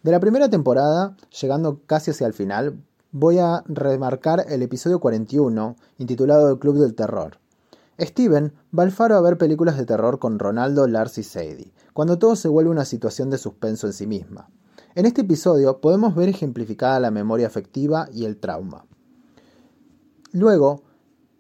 De 0.03 0.11
la 0.11 0.21
primera 0.21 0.49
temporada, 0.49 1.17
llegando 1.41 1.81
casi 1.87 2.11
hacia 2.11 2.27
el 2.27 2.35
final, 2.35 2.83
voy 3.13 3.39
a 3.39 3.63
remarcar 3.67 4.45
el 4.49 4.63
episodio 4.63 5.01
41, 5.01 5.77
intitulado 5.99 6.51
El 6.51 6.59
Club 6.59 6.79
del 6.79 6.95
Terror. 6.95 7.40
Steven 8.01 8.53
va 8.77 8.83
al 8.83 8.93
faro 8.93 9.17
a 9.17 9.21
ver 9.21 9.37
películas 9.37 9.77
de 9.77 9.85
terror 9.85 10.19
con 10.19 10.39
Ronaldo, 10.39 10.87
Lars 10.87 11.19
y 11.19 11.23
Sadie, 11.23 11.73
cuando 11.93 12.19
todo 12.19 12.35
se 12.35 12.49
vuelve 12.49 12.71
una 12.71 12.85
situación 12.85 13.31
de 13.31 13.39
suspenso 13.39 13.87
en 13.87 13.93
sí 13.93 14.07
misma. 14.07 14.49
En 14.95 15.07
este 15.07 15.21
episodio 15.21 15.81
podemos 15.81 16.15
ver 16.15 16.29
ejemplificada 16.29 16.99
la 16.99 17.11
memoria 17.11 17.47
afectiva 17.47 18.09
y 18.13 18.25
el 18.25 18.39
trauma. 18.39 18.87
Luego, 20.33 20.83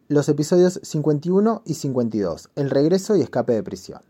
los 0.08 0.28
episodios 0.28 0.80
51 0.82 1.62
y 1.64 1.74
52, 1.74 2.50
el 2.56 2.70
regreso 2.70 3.16
y 3.16 3.22
escape 3.22 3.52
de 3.52 3.62
prisión. 3.62 4.02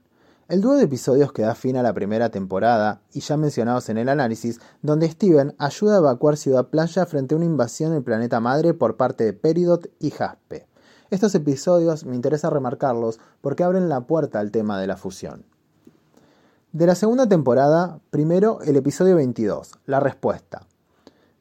El 0.48 0.62
dúo 0.62 0.74
de 0.74 0.84
episodios 0.84 1.32
que 1.32 1.42
da 1.42 1.54
fin 1.54 1.76
a 1.76 1.82
la 1.82 1.92
primera 1.92 2.30
temporada, 2.30 3.02
y 3.12 3.20
ya 3.20 3.36
mencionados 3.36 3.88
en 3.88 3.98
el 3.98 4.08
análisis, 4.08 4.58
donde 4.82 5.08
Steven 5.08 5.54
ayuda 5.58 5.96
a 5.96 5.98
evacuar 5.98 6.36
Ciudad 6.36 6.68
Playa 6.68 7.06
frente 7.06 7.34
a 7.34 7.36
una 7.36 7.46
invasión 7.46 7.92
del 7.92 8.02
planeta 8.02 8.40
madre 8.40 8.74
por 8.74 8.96
parte 8.96 9.24
de 9.24 9.32
Peridot 9.32 9.90
y 10.00 10.10
Jaspe. 10.10 10.69
Estos 11.10 11.34
episodios 11.34 12.04
me 12.04 12.14
interesa 12.14 12.50
remarcarlos 12.50 13.18
porque 13.40 13.64
abren 13.64 13.88
la 13.88 14.02
puerta 14.02 14.38
al 14.38 14.52
tema 14.52 14.80
de 14.80 14.86
la 14.86 14.96
fusión. 14.96 15.44
De 16.72 16.86
la 16.86 16.94
segunda 16.94 17.28
temporada, 17.28 17.98
primero 18.10 18.60
el 18.62 18.76
episodio 18.76 19.16
22, 19.16 19.72
La 19.86 19.98
Respuesta. 19.98 20.68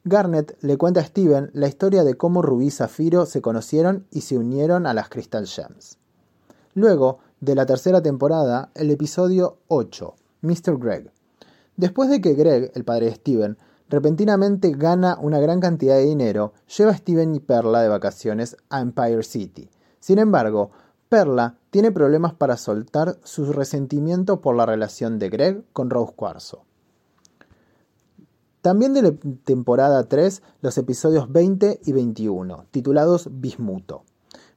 Garnet 0.02 0.58
le 0.60 0.76
cuenta 0.76 0.98
a 0.98 1.04
Steven 1.04 1.50
la 1.52 1.68
historia 1.68 2.02
de 2.02 2.16
cómo 2.16 2.42
Rubí 2.42 2.66
y 2.66 2.70
Zafiro 2.72 3.26
se 3.26 3.40
conocieron 3.40 4.06
y 4.10 4.22
se 4.22 4.36
unieron 4.38 4.86
a 4.88 4.94
las 4.94 5.08
Crystal 5.08 5.46
Gems. 5.46 5.98
Luego, 6.74 7.20
de 7.40 7.54
la 7.54 7.64
tercera 7.64 8.02
temporada, 8.02 8.72
el 8.74 8.90
episodio 8.90 9.58
8, 9.68 10.14
Mr. 10.42 10.78
Greg. 10.78 11.12
Después 11.76 12.10
de 12.10 12.20
que 12.20 12.34
Greg, 12.34 12.72
el 12.74 12.84
padre 12.84 13.06
de 13.06 13.14
Steven, 13.14 13.56
repentinamente 13.90 14.70
gana 14.70 15.18
una 15.20 15.40
gran 15.40 15.60
cantidad 15.60 15.96
de 15.96 16.06
dinero, 16.06 16.54
lleva 16.78 16.92
a 16.92 16.96
Steven 16.96 17.34
y 17.34 17.40
Perla 17.40 17.82
de 17.82 17.88
vacaciones 17.88 18.56
a 18.70 18.80
Empire 18.80 19.22
City. 19.22 19.68
Sin 19.98 20.18
embargo, 20.18 20.70
Perla 21.08 21.56
tiene 21.70 21.90
problemas 21.90 22.32
para 22.32 22.56
soltar 22.56 23.18
su 23.24 23.52
resentimiento 23.52 24.40
por 24.40 24.56
la 24.56 24.64
relación 24.64 25.18
de 25.18 25.28
Greg 25.28 25.64
con 25.72 25.90
Rose 25.90 26.12
Cuarzo. 26.14 26.64
También 28.62 28.94
de 28.94 29.02
la 29.02 29.12
temporada 29.44 30.04
3, 30.04 30.42
los 30.60 30.78
episodios 30.78 31.32
20 31.32 31.80
y 31.84 31.92
21, 31.92 32.66
titulados 32.70 33.28
Bismuto. 33.32 34.04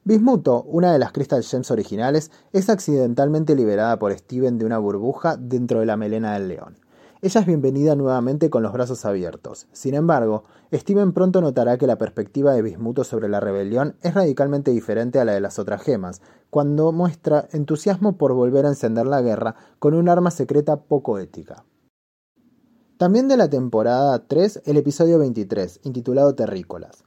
Bismuto, 0.04 0.62
una 0.64 0.92
de 0.92 0.98
las 0.98 1.12
Crystal 1.12 1.42
Gems 1.42 1.70
originales, 1.70 2.30
es 2.52 2.68
accidentalmente 2.68 3.56
liberada 3.56 3.98
por 3.98 4.12
Steven 4.12 4.58
de 4.58 4.66
una 4.66 4.78
burbuja 4.78 5.36
dentro 5.38 5.80
de 5.80 5.86
la 5.86 5.96
melena 5.96 6.34
del 6.34 6.48
león. 6.48 6.83
Ella 7.24 7.40
es 7.40 7.46
bienvenida 7.46 7.96
nuevamente 7.96 8.50
con 8.50 8.62
los 8.62 8.74
brazos 8.74 9.06
abiertos. 9.06 9.66
Sin 9.72 9.94
embargo, 9.94 10.44
Steven 10.70 11.14
pronto 11.14 11.40
notará 11.40 11.78
que 11.78 11.86
la 11.86 11.96
perspectiva 11.96 12.52
de 12.52 12.60
Bismuto 12.60 13.02
sobre 13.02 13.30
la 13.30 13.40
rebelión 13.40 13.96
es 14.02 14.12
radicalmente 14.12 14.72
diferente 14.72 15.18
a 15.18 15.24
la 15.24 15.32
de 15.32 15.40
las 15.40 15.58
otras 15.58 15.80
gemas, 15.80 16.20
cuando 16.50 16.92
muestra 16.92 17.48
entusiasmo 17.52 18.18
por 18.18 18.34
volver 18.34 18.66
a 18.66 18.68
encender 18.68 19.06
la 19.06 19.22
guerra 19.22 19.54
con 19.78 19.94
un 19.94 20.10
arma 20.10 20.30
secreta 20.30 20.76
poco 20.82 21.18
ética. 21.18 21.64
También 22.98 23.26
de 23.26 23.38
la 23.38 23.48
temporada 23.48 24.28
3, 24.28 24.60
el 24.66 24.76
episodio 24.76 25.18
23, 25.18 25.80
intitulado 25.84 26.34
Terrícolas. 26.34 27.04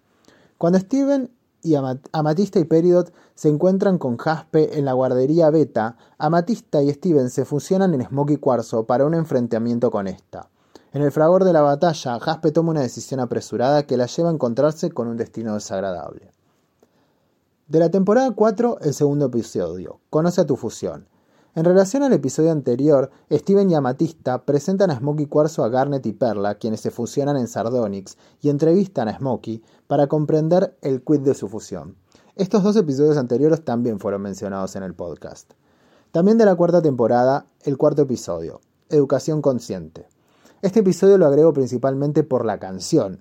Cuando 0.57 0.79
Steven 0.79 1.29
y 1.67 1.75
Amatista 2.11 2.59
y 2.59 2.63
Peridot 2.63 3.13
se 3.35 3.49
encuentran 3.49 3.97
con 3.97 4.17
Jaspe 4.17 4.77
en 4.79 4.85
la 4.85 4.93
guardería 4.93 5.49
Beta, 5.49 5.97
Amatista 6.17 6.81
y 6.81 6.91
Steven 6.91 7.29
se 7.29 7.45
fusionan 7.45 7.93
en 7.93 8.05
Smokey 8.05 8.37
Cuarzo 8.37 8.85
para 8.85 9.05
un 9.05 9.13
enfrentamiento 9.13 9.91
con 9.91 10.07
esta. 10.07 10.49
En 10.93 11.01
el 11.01 11.11
fragor 11.11 11.43
de 11.43 11.53
la 11.53 11.61
batalla, 11.61 12.19
Jaspe 12.19 12.51
toma 12.51 12.71
una 12.71 12.81
decisión 12.81 13.19
apresurada 13.19 13.83
que 13.83 13.97
la 13.97 14.07
lleva 14.07 14.29
a 14.29 14.33
encontrarse 14.33 14.89
con 14.89 15.07
un 15.07 15.17
destino 15.17 15.53
desagradable. 15.53 16.31
De 17.67 17.79
la 17.79 17.91
temporada 17.91 18.31
4, 18.31 18.79
el 18.81 18.93
segundo 18.93 19.25
episodio, 19.25 19.99
Conoce 20.09 20.41
a 20.41 20.45
tu 20.45 20.55
fusión. 20.55 21.07
En 21.57 21.65
relación 21.65 22.03
al 22.03 22.13
episodio 22.13 22.51
anterior, 22.51 23.09
Steven 23.31 23.71
y 23.71 23.73
Amatista 23.73 24.45
presentan 24.45 24.91
a 24.91 24.99
Smokey 24.99 25.25
Cuarzo 25.25 25.63
a 25.63 25.69
Garnet 25.69 26.05
y 26.05 26.13
Perla, 26.13 26.59
quienes 26.59 26.81
se 26.81 26.91
fusionan 26.91 27.35
en 27.35 27.47
Sardonyx, 27.47 28.15
y 28.41 28.49
entrevistan 28.49 29.07
a 29.07 29.17
Smokey 29.17 29.63
para 29.87 30.05
comprender 30.05 30.77
el 30.83 31.03
quid 31.03 31.21
de 31.21 31.33
su 31.33 31.47
fusión. 31.47 31.95
Estos 32.35 32.61
dos 32.61 32.75
episodios 32.75 33.17
anteriores 33.17 33.65
también 33.65 33.99
fueron 33.99 34.21
mencionados 34.21 34.75
en 34.75 34.83
el 34.83 34.93
podcast. 34.93 35.53
También 36.11 36.37
de 36.37 36.45
la 36.45 36.53
cuarta 36.53 36.79
temporada, 36.83 37.47
el 37.63 37.75
cuarto 37.75 38.03
episodio, 38.03 38.61
Educación 38.89 39.41
Consciente. 39.41 40.07
Este 40.61 40.81
episodio 40.81 41.17
lo 41.17 41.25
agrego 41.25 41.53
principalmente 41.53 42.23
por 42.23 42.45
la 42.45 42.59
canción. 42.59 43.17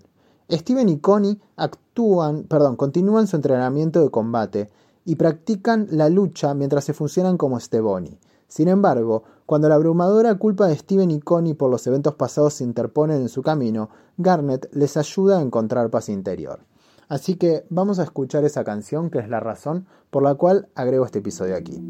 Steven 0.53 0.91
y 0.91 0.99
Connie 0.99 1.41
actúan, 1.57 2.43
perdón, 2.43 2.77
continúan 2.77 3.29
su 3.29 3.37
entrenamiento 3.37 4.03
de 4.03 4.11
combate 4.11 4.69
y 5.07 5.15
practican 5.15 5.87
la 5.91 6.11
lucha 6.11 6.53
mientras 6.53 6.85
se 6.85 6.93
funcionan 6.93 7.39
como 7.39 7.59
Steboni. 7.59 8.19
Sin 8.49 8.69
embargo, 8.69 9.25
cuando 9.45 9.69
la 9.69 9.77
abrumadora 9.77 10.35
culpa 10.37 10.67
de 10.67 10.77
Steven 10.77 11.11
y 11.11 11.21
Connie 11.21 11.55
por 11.55 11.71
los 11.71 11.87
eventos 11.87 12.15
pasados 12.15 12.55
se 12.55 12.65
interponen 12.65 13.23
en 13.23 13.29
su 13.29 13.43
camino, 13.43 13.91
Garnet 14.17 14.69
les 14.73 14.97
ayuda 14.97 15.39
a 15.39 15.43
encontrar 15.43 15.91
paz 15.91 16.09
interior. 16.09 16.61
Así 17.09 17.37
que 17.37 17.65
vamos 17.71 17.99
a 17.99 18.03
escuchar 18.03 18.45
esa 18.45 18.65
canción 18.65 19.11
que 19.11 19.19
es 19.19 19.29
la 19.29 19.41
razón 19.41 19.87
por 20.11 20.23
la 20.23 20.35
cual 20.35 20.69
agrego 20.75 21.05
este 21.05 21.21
episodio 21.21 21.57
aquí. 21.57 21.81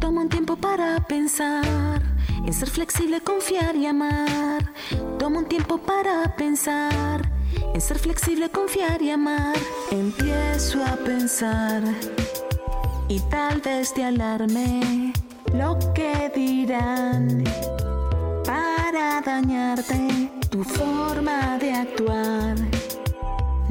Toma 0.00 0.22
un 0.22 0.28
tiempo 0.28 0.56
para 0.56 1.06
pensar 1.06 2.02
en 2.46 2.52
ser 2.52 2.68
flexible, 2.68 3.22
confiar 3.22 3.74
y 3.76 3.86
amar. 3.86 4.72
Toma 5.18 5.38
un 5.38 5.48
tiempo 5.48 5.78
para 5.78 6.36
pensar 6.36 7.30
en 7.72 7.80
ser 7.80 7.98
flexible, 7.98 8.50
confiar 8.50 9.00
y 9.00 9.10
amar. 9.10 9.56
Empiezo 9.90 10.84
a 10.84 10.96
pensar 10.96 11.82
y 13.08 13.20
tal 13.20 13.60
vez 13.60 13.92
te 13.92 14.04
alarme 14.04 15.12
lo 15.52 15.78
que 15.94 16.30
dirán 16.34 17.44
para 18.44 19.20
dañarte 19.20 20.30
tu 20.50 20.64
forma 20.64 21.58
de 21.58 21.72
actuar. 21.72 22.56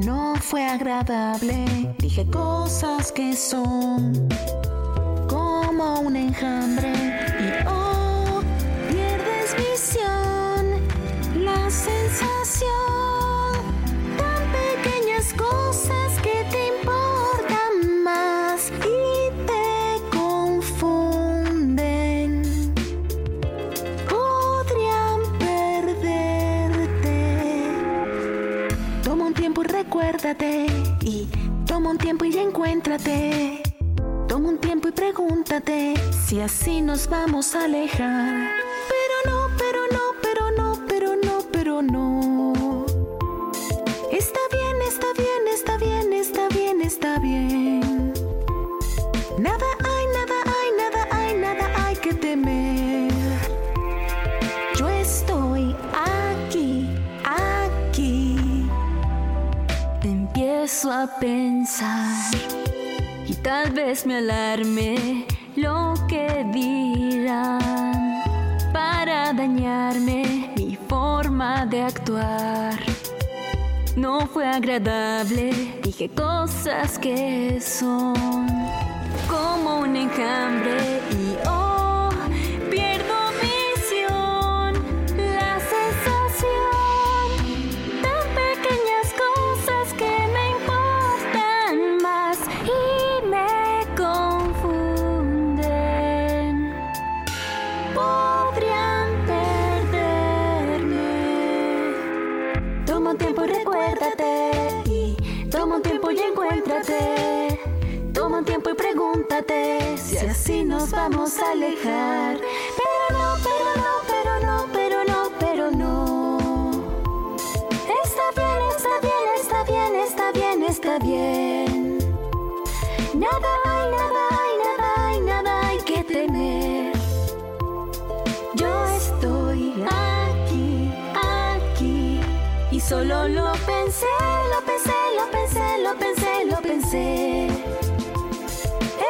No 0.00 0.34
fue 0.36 0.66
agradable, 0.66 1.94
dije 1.98 2.26
cosas 2.30 3.12
que 3.12 3.34
son 3.34 4.28
como 5.28 6.00
un 6.00 6.16
enjambre 6.16 6.92
y 7.40 7.66
oh, 7.68 8.42
pierdes 8.88 9.56
visión, 9.56 10.64
la 11.44 11.70
sensación, 11.70 13.13
y 31.02 31.28
toma 31.66 31.90
un 31.90 31.98
tiempo 31.98 32.24
y 32.24 32.34
encuéntrate. 32.38 33.62
Toma 34.26 34.48
un 34.48 34.58
tiempo 34.58 34.88
y 34.88 34.92
pregúntate 34.92 35.94
si 36.26 36.40
así 36.40 36.80
nos 36.80 37.08
vamos 37.10 37.54
a 37.54 37.64
alejar. 37.64 38.63
Pensar 61.20 62.34
y 63.26 63.34
tal 63.34 63.70
vez 63.72 64.06
me 64.06 64.18
alarme 64.18 65.26
lo 65.56 65.94
que 66.08 66.46
dirán 66.52 68.22
para 68.72 69.32
dañarme 69.32 70.52
mi 70.56 70.78
forma 70.88 71.66
de 71.66 71.82
actuar. 71.82 72.78
No 73.96 74.26
fue 74.26 74.46
agradable, 74.46 75.78
dije 75.82 76.08
cosas 76.08 76.98
que 76.98 77.60
son 77.60 78.46
como 79.28 79.80
un 79.80 79.96
enjambre 79.96 80.83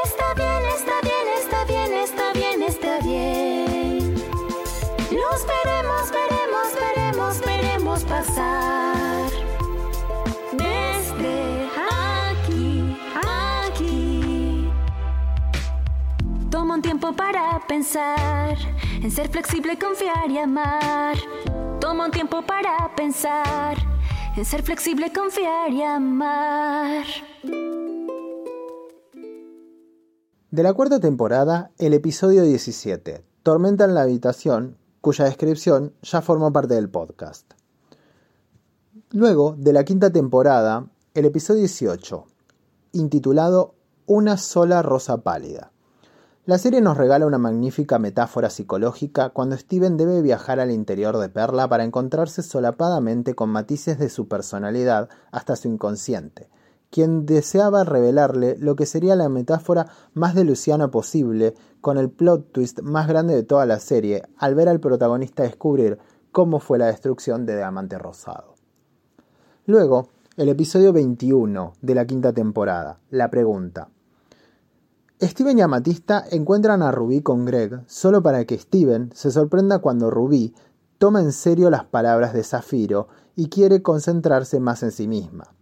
Está 0.04 0.32
bien, 0.36 0.62
está 0.74 1.00
bien, 1.02 1.26
está 1.38 1.64
bien, 1.64 1.92
está 1.92 2.32
bien, 2.32 2.62
está 2.62 2.98
bien. 3.00 4.14
Los 5.10 5.46
veremos, 5.46 6.10
veremos, 6.10 6.74
veremos, 6.80 7.40
veremos 7.44 8.04
pasar. 8.04 9.30
Desde 10.52 11.68
aquí, 12.32 12.96
aquí. 13.66 14.70
Toma 16.50 16.76
un 16.76 16.82
tiempo 16.82 17.12
para 17.12 17.60
pensar 17.68 18.56
en 19.02 19.10
ser 19.10 19.28
flexible, 19.28 19.78
confiar 19.78 20.30
y 20.30 20.38
amar. 20.38 21.18
Toma 21.80 22.06
un 22.06 22.10
tiempo 22.10 22.40
para 22.40 22.90
pensar 22.96 23.76
en 24.36 24.44
ser 24.44 24.62
flexible, 24.62 25.12
confiar 25.12 25.70
y 25.70 25.82
amar. 25.82 27.04
De 30.54 30.62
la 30.62 30.72
cuarta 30.72 31.00
temporada, 31.00 31.72
el 31.78 31.94
episodio 31.94 32.44
17, 32.44 33.24
Tormenta 33.42 33.86
en 33.86 33.94
la 33.94 34.02
habitación, 34.02 34.76
cuya 35.00 35.24
descripción 35.24 35.94
ya 36.00 36.22
formó 36.22 36.52
parte 36.52 36.74
del 36.74 36.88
podcast. 36.88 37.54
Luego, 39.10 39.56
de 39.58 39.72
la 39.72 39.82
quinta 39.82 40.10
temporada, 40.10 40.86
el 41.14 41.24
episodio 41.24 41.58
18, 41.58 42.26
intitulado 42.92 43.74
Una 44.06 44.36
sola 44.36 44.80
rosa 44.82 45.24
pálida. 45.24 45.72
La 46.46 46.58
serie 46.58 46.80
nos 46.80 46.98
regala 46.98 47.26
una 47.26 47.38
magnífica 47.38 47.98
metáfora 47.98 48.48
psicológica 48.48 49.30
cuando 49.30 49.56
Steven 49.56 49.96
debe 49.96 50.22
viajar 50.22 50.60
al 50.60 50.70
interior 50.70 51.18
de 51.18 51.30
Perla 51.30 51.68
para 51.68 51.82
encontrarse 51.82 52.44
solapadamente 52.44 53.34
con 53.34 53.50
matices 53.50 53.98
de 53.98 54.08
su 54.08 54.28
personalidad 54.28 55.08
hasta 55.32 55.56
su 55.56 55.66
inconsciente, 55.66 56.48
quien 56.94 57.26
deseaba 57.26 57.82
revelarle 57.82 58.56
lo 58.56 58.76
que 58.76 58.86
sería 58.86 59.16
la 59.16 59.28
metáfora 59.28 59.88
más 60.12 60.36
de 60.36 60.44
Luciana 60.44 60.92
posible, 60.92 61.56
con 61.80 61.98
el 61.98 62.08
plot 62.08 62.52
twist 62.52 62.82
más 62.82 63.08
grande 63.08 63.34
de 63.34 63.42
toda 63.42 63.66
la 63.66 63.80
serie, 63.80 64.22
al 64.38 64.54
ver 64.54 64.68
al 64.68 64.78
protagonista 64.78 65.42
descubrir 65.42 65.98
cómo 66.30 66.60
fue 66.60 66.78
la 66.78 66.86
destrucción 66.86 67.46
de 67.46 67.56
Diamante 67.56 67.98
Rosado. 67.98 68.54
Luego, 69.66 70.10
el 70.36 70.48
episodio 70.48 70.92
21 70.92 71.72
de 71.82 71.94
la 71.96 72.06
quinta 72.06 72.32
temporada, 72.32 73.00
la 73.10 73.28
pregunta. 73.28 73.88
Steven 75.20 75.58
y 75.58 75.62
Amatista 75.62 76.24
encuentran 76.30 76.80
a 76.80 76.92
Rubí 76.92 77.22
con 77.22 77.44
Greg 77.44 77.82
solo 77.88 78.22
para 78.22 78.44
que 78.44 78.56
Steven 78.56 79.10
se 79.12 79.32
sorprenda 79.32 79.80
cuando 79.80 80.12
Rubí 80.12 80.54
toma 80.98 81.22
en 81.22 81.32
serio 81.32 81.70
las 81.70 81.86
palabras 81.86 82.32
de 82.34 82.44
Zafiro 82.44 83.08
y 83.34 83.48
quiere 83.48 83.82
concentrarse 83.82 84.60
más 84.60 84.84
en 84.84 84.92
sí 84.92 85.08
misma. 85.08 85.54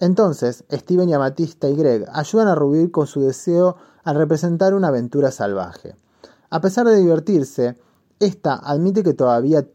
Entonces, 0.00 0.64
Steven 0.70 1.08
y 1.08 1.14
Amatista 1.14 1.68
y 1.68 1.76
Greg 1.76 2.06
ayudan 2.12 2.48
a 2.48 2.54
Rubí 2.54 2.90
con 2.90 3.06
su 3.06 3.20
deseo 3.20 3.76
al 4.02 4.16
representar 4.16 4.74
una 4.74 4.88
aventura 4.88 5.30
salvaje. 5.30 5.96
A 6.50 6.60
pesar 6.60 6.86
de 6.86 6.96
divertirse, 6.96 7.76
esta 8.20 8.54
admite 8.54 9.02
que 9.02 9.14
todavía 9.14 9.66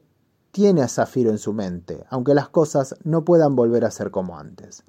tiene 0.51 0.81
a 0.81 0.87
Zafiro 0.87 1.29
en 1.29 1.37
su 1.37 1.53
mente, 1.53 2.05
aunque 2.09 2.33
las 2.33 2.49
cosas 2.49 2.95
no 3.03 3.23
puedan 3.23 3.55
volver 3.55 3.85
a 3.85 3.91
ser 3.91 4.11
como 4.11 4.37
antes. 4.37 4.83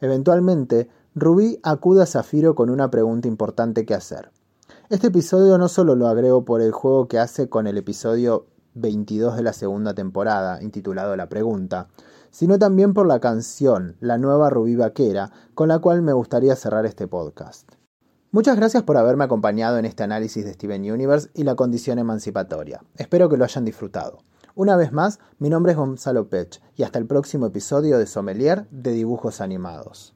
Eventualmente, 0.00 0.88
Rubí 1.14 1.58
acude 1.62 2.02
a 2.02 2.06
Zafiro 2.06 2.54
con 2.54 2.70
una 2.70 2.90
pregunta 2.90 3.28
importante 3.28 3.84
que 3.84 3.94
hacer. 3.94 4.30
Este 4.88 5.08
episodio 5.08 5.58
no 5.58 5.68
solo 5.68 5.94
lo 5.94 6.06
agrego 6.06 6.44
por 6.44 6.60
el 6.60 6.72
juego 6.72 7.08
que 7.08 7.18
hace 7.18 7.48
con 7.48 7.66
el 7.66 7.78
episodio 7.78 8.46
22 8.74 9.36
de 9.36 9.42
la 9.42 9.52
segunda 9.52 9.94
temporada, 9.94 10.62
intitulado 10.62 11.16
La 11.16 11.28
Pregunta, 11.28 11.88
sino 12.30 12.58
también 12.58 12.94
por 12.94 13.06
la 13.06 13.20
canción 13.20 13.96
La 14.00 14.18
Nueva 14.18 14.50
Rubí 14.50 14.76
Vaquera, 14.76 15.30
con 15.54 15.68
la 15.68 15.78
cual 15.78 16.02
me 16.02 16.12
gustaría 16.12 16.56
cerrar 16.56 16.86
este 16.86 17.06
podcast. 17.06 17.72
Muchas 18.30 18.56
gracias 18.56 18.82
por 18.82 18.96
haberme 18.96 19.24
acompañado 19.24 19.76
en 19.76 19.84
este 19.84 20.02
análisis 20.02 20.44
de 20.44 20.54
Steven 20.54 20.90
Universe 20.90 21.28
y 21.34 21.42
la 21.44 21.54
condición 21.54 21.98
emancipatoria. 21.98 22.80
Espero 22.96 23.28
que 23.28 23.36
lo 23.36 23.44
hayan 23.44 23.66
disfrutado. 23.66 24.20
Una 24.54 24.76
vez 24.76 24.92
más, 24.92 25.18
mi 25.38 25.50
nombre 25.50 25.72
es 25.72 25.78
Gonzalo 25.78 26.28
Pech 26.28 26.62
y 26.74 26.82
hasta 26.82 26.98
el 26.98 27.06
próximo 27.06 27.46
episodio 27.46 27.98
de 27.98 28.06
Sommelier 28.06 28.66
de 28.70 28.92
Dibujos 28.92 29.40
Animados. 29.42 30.14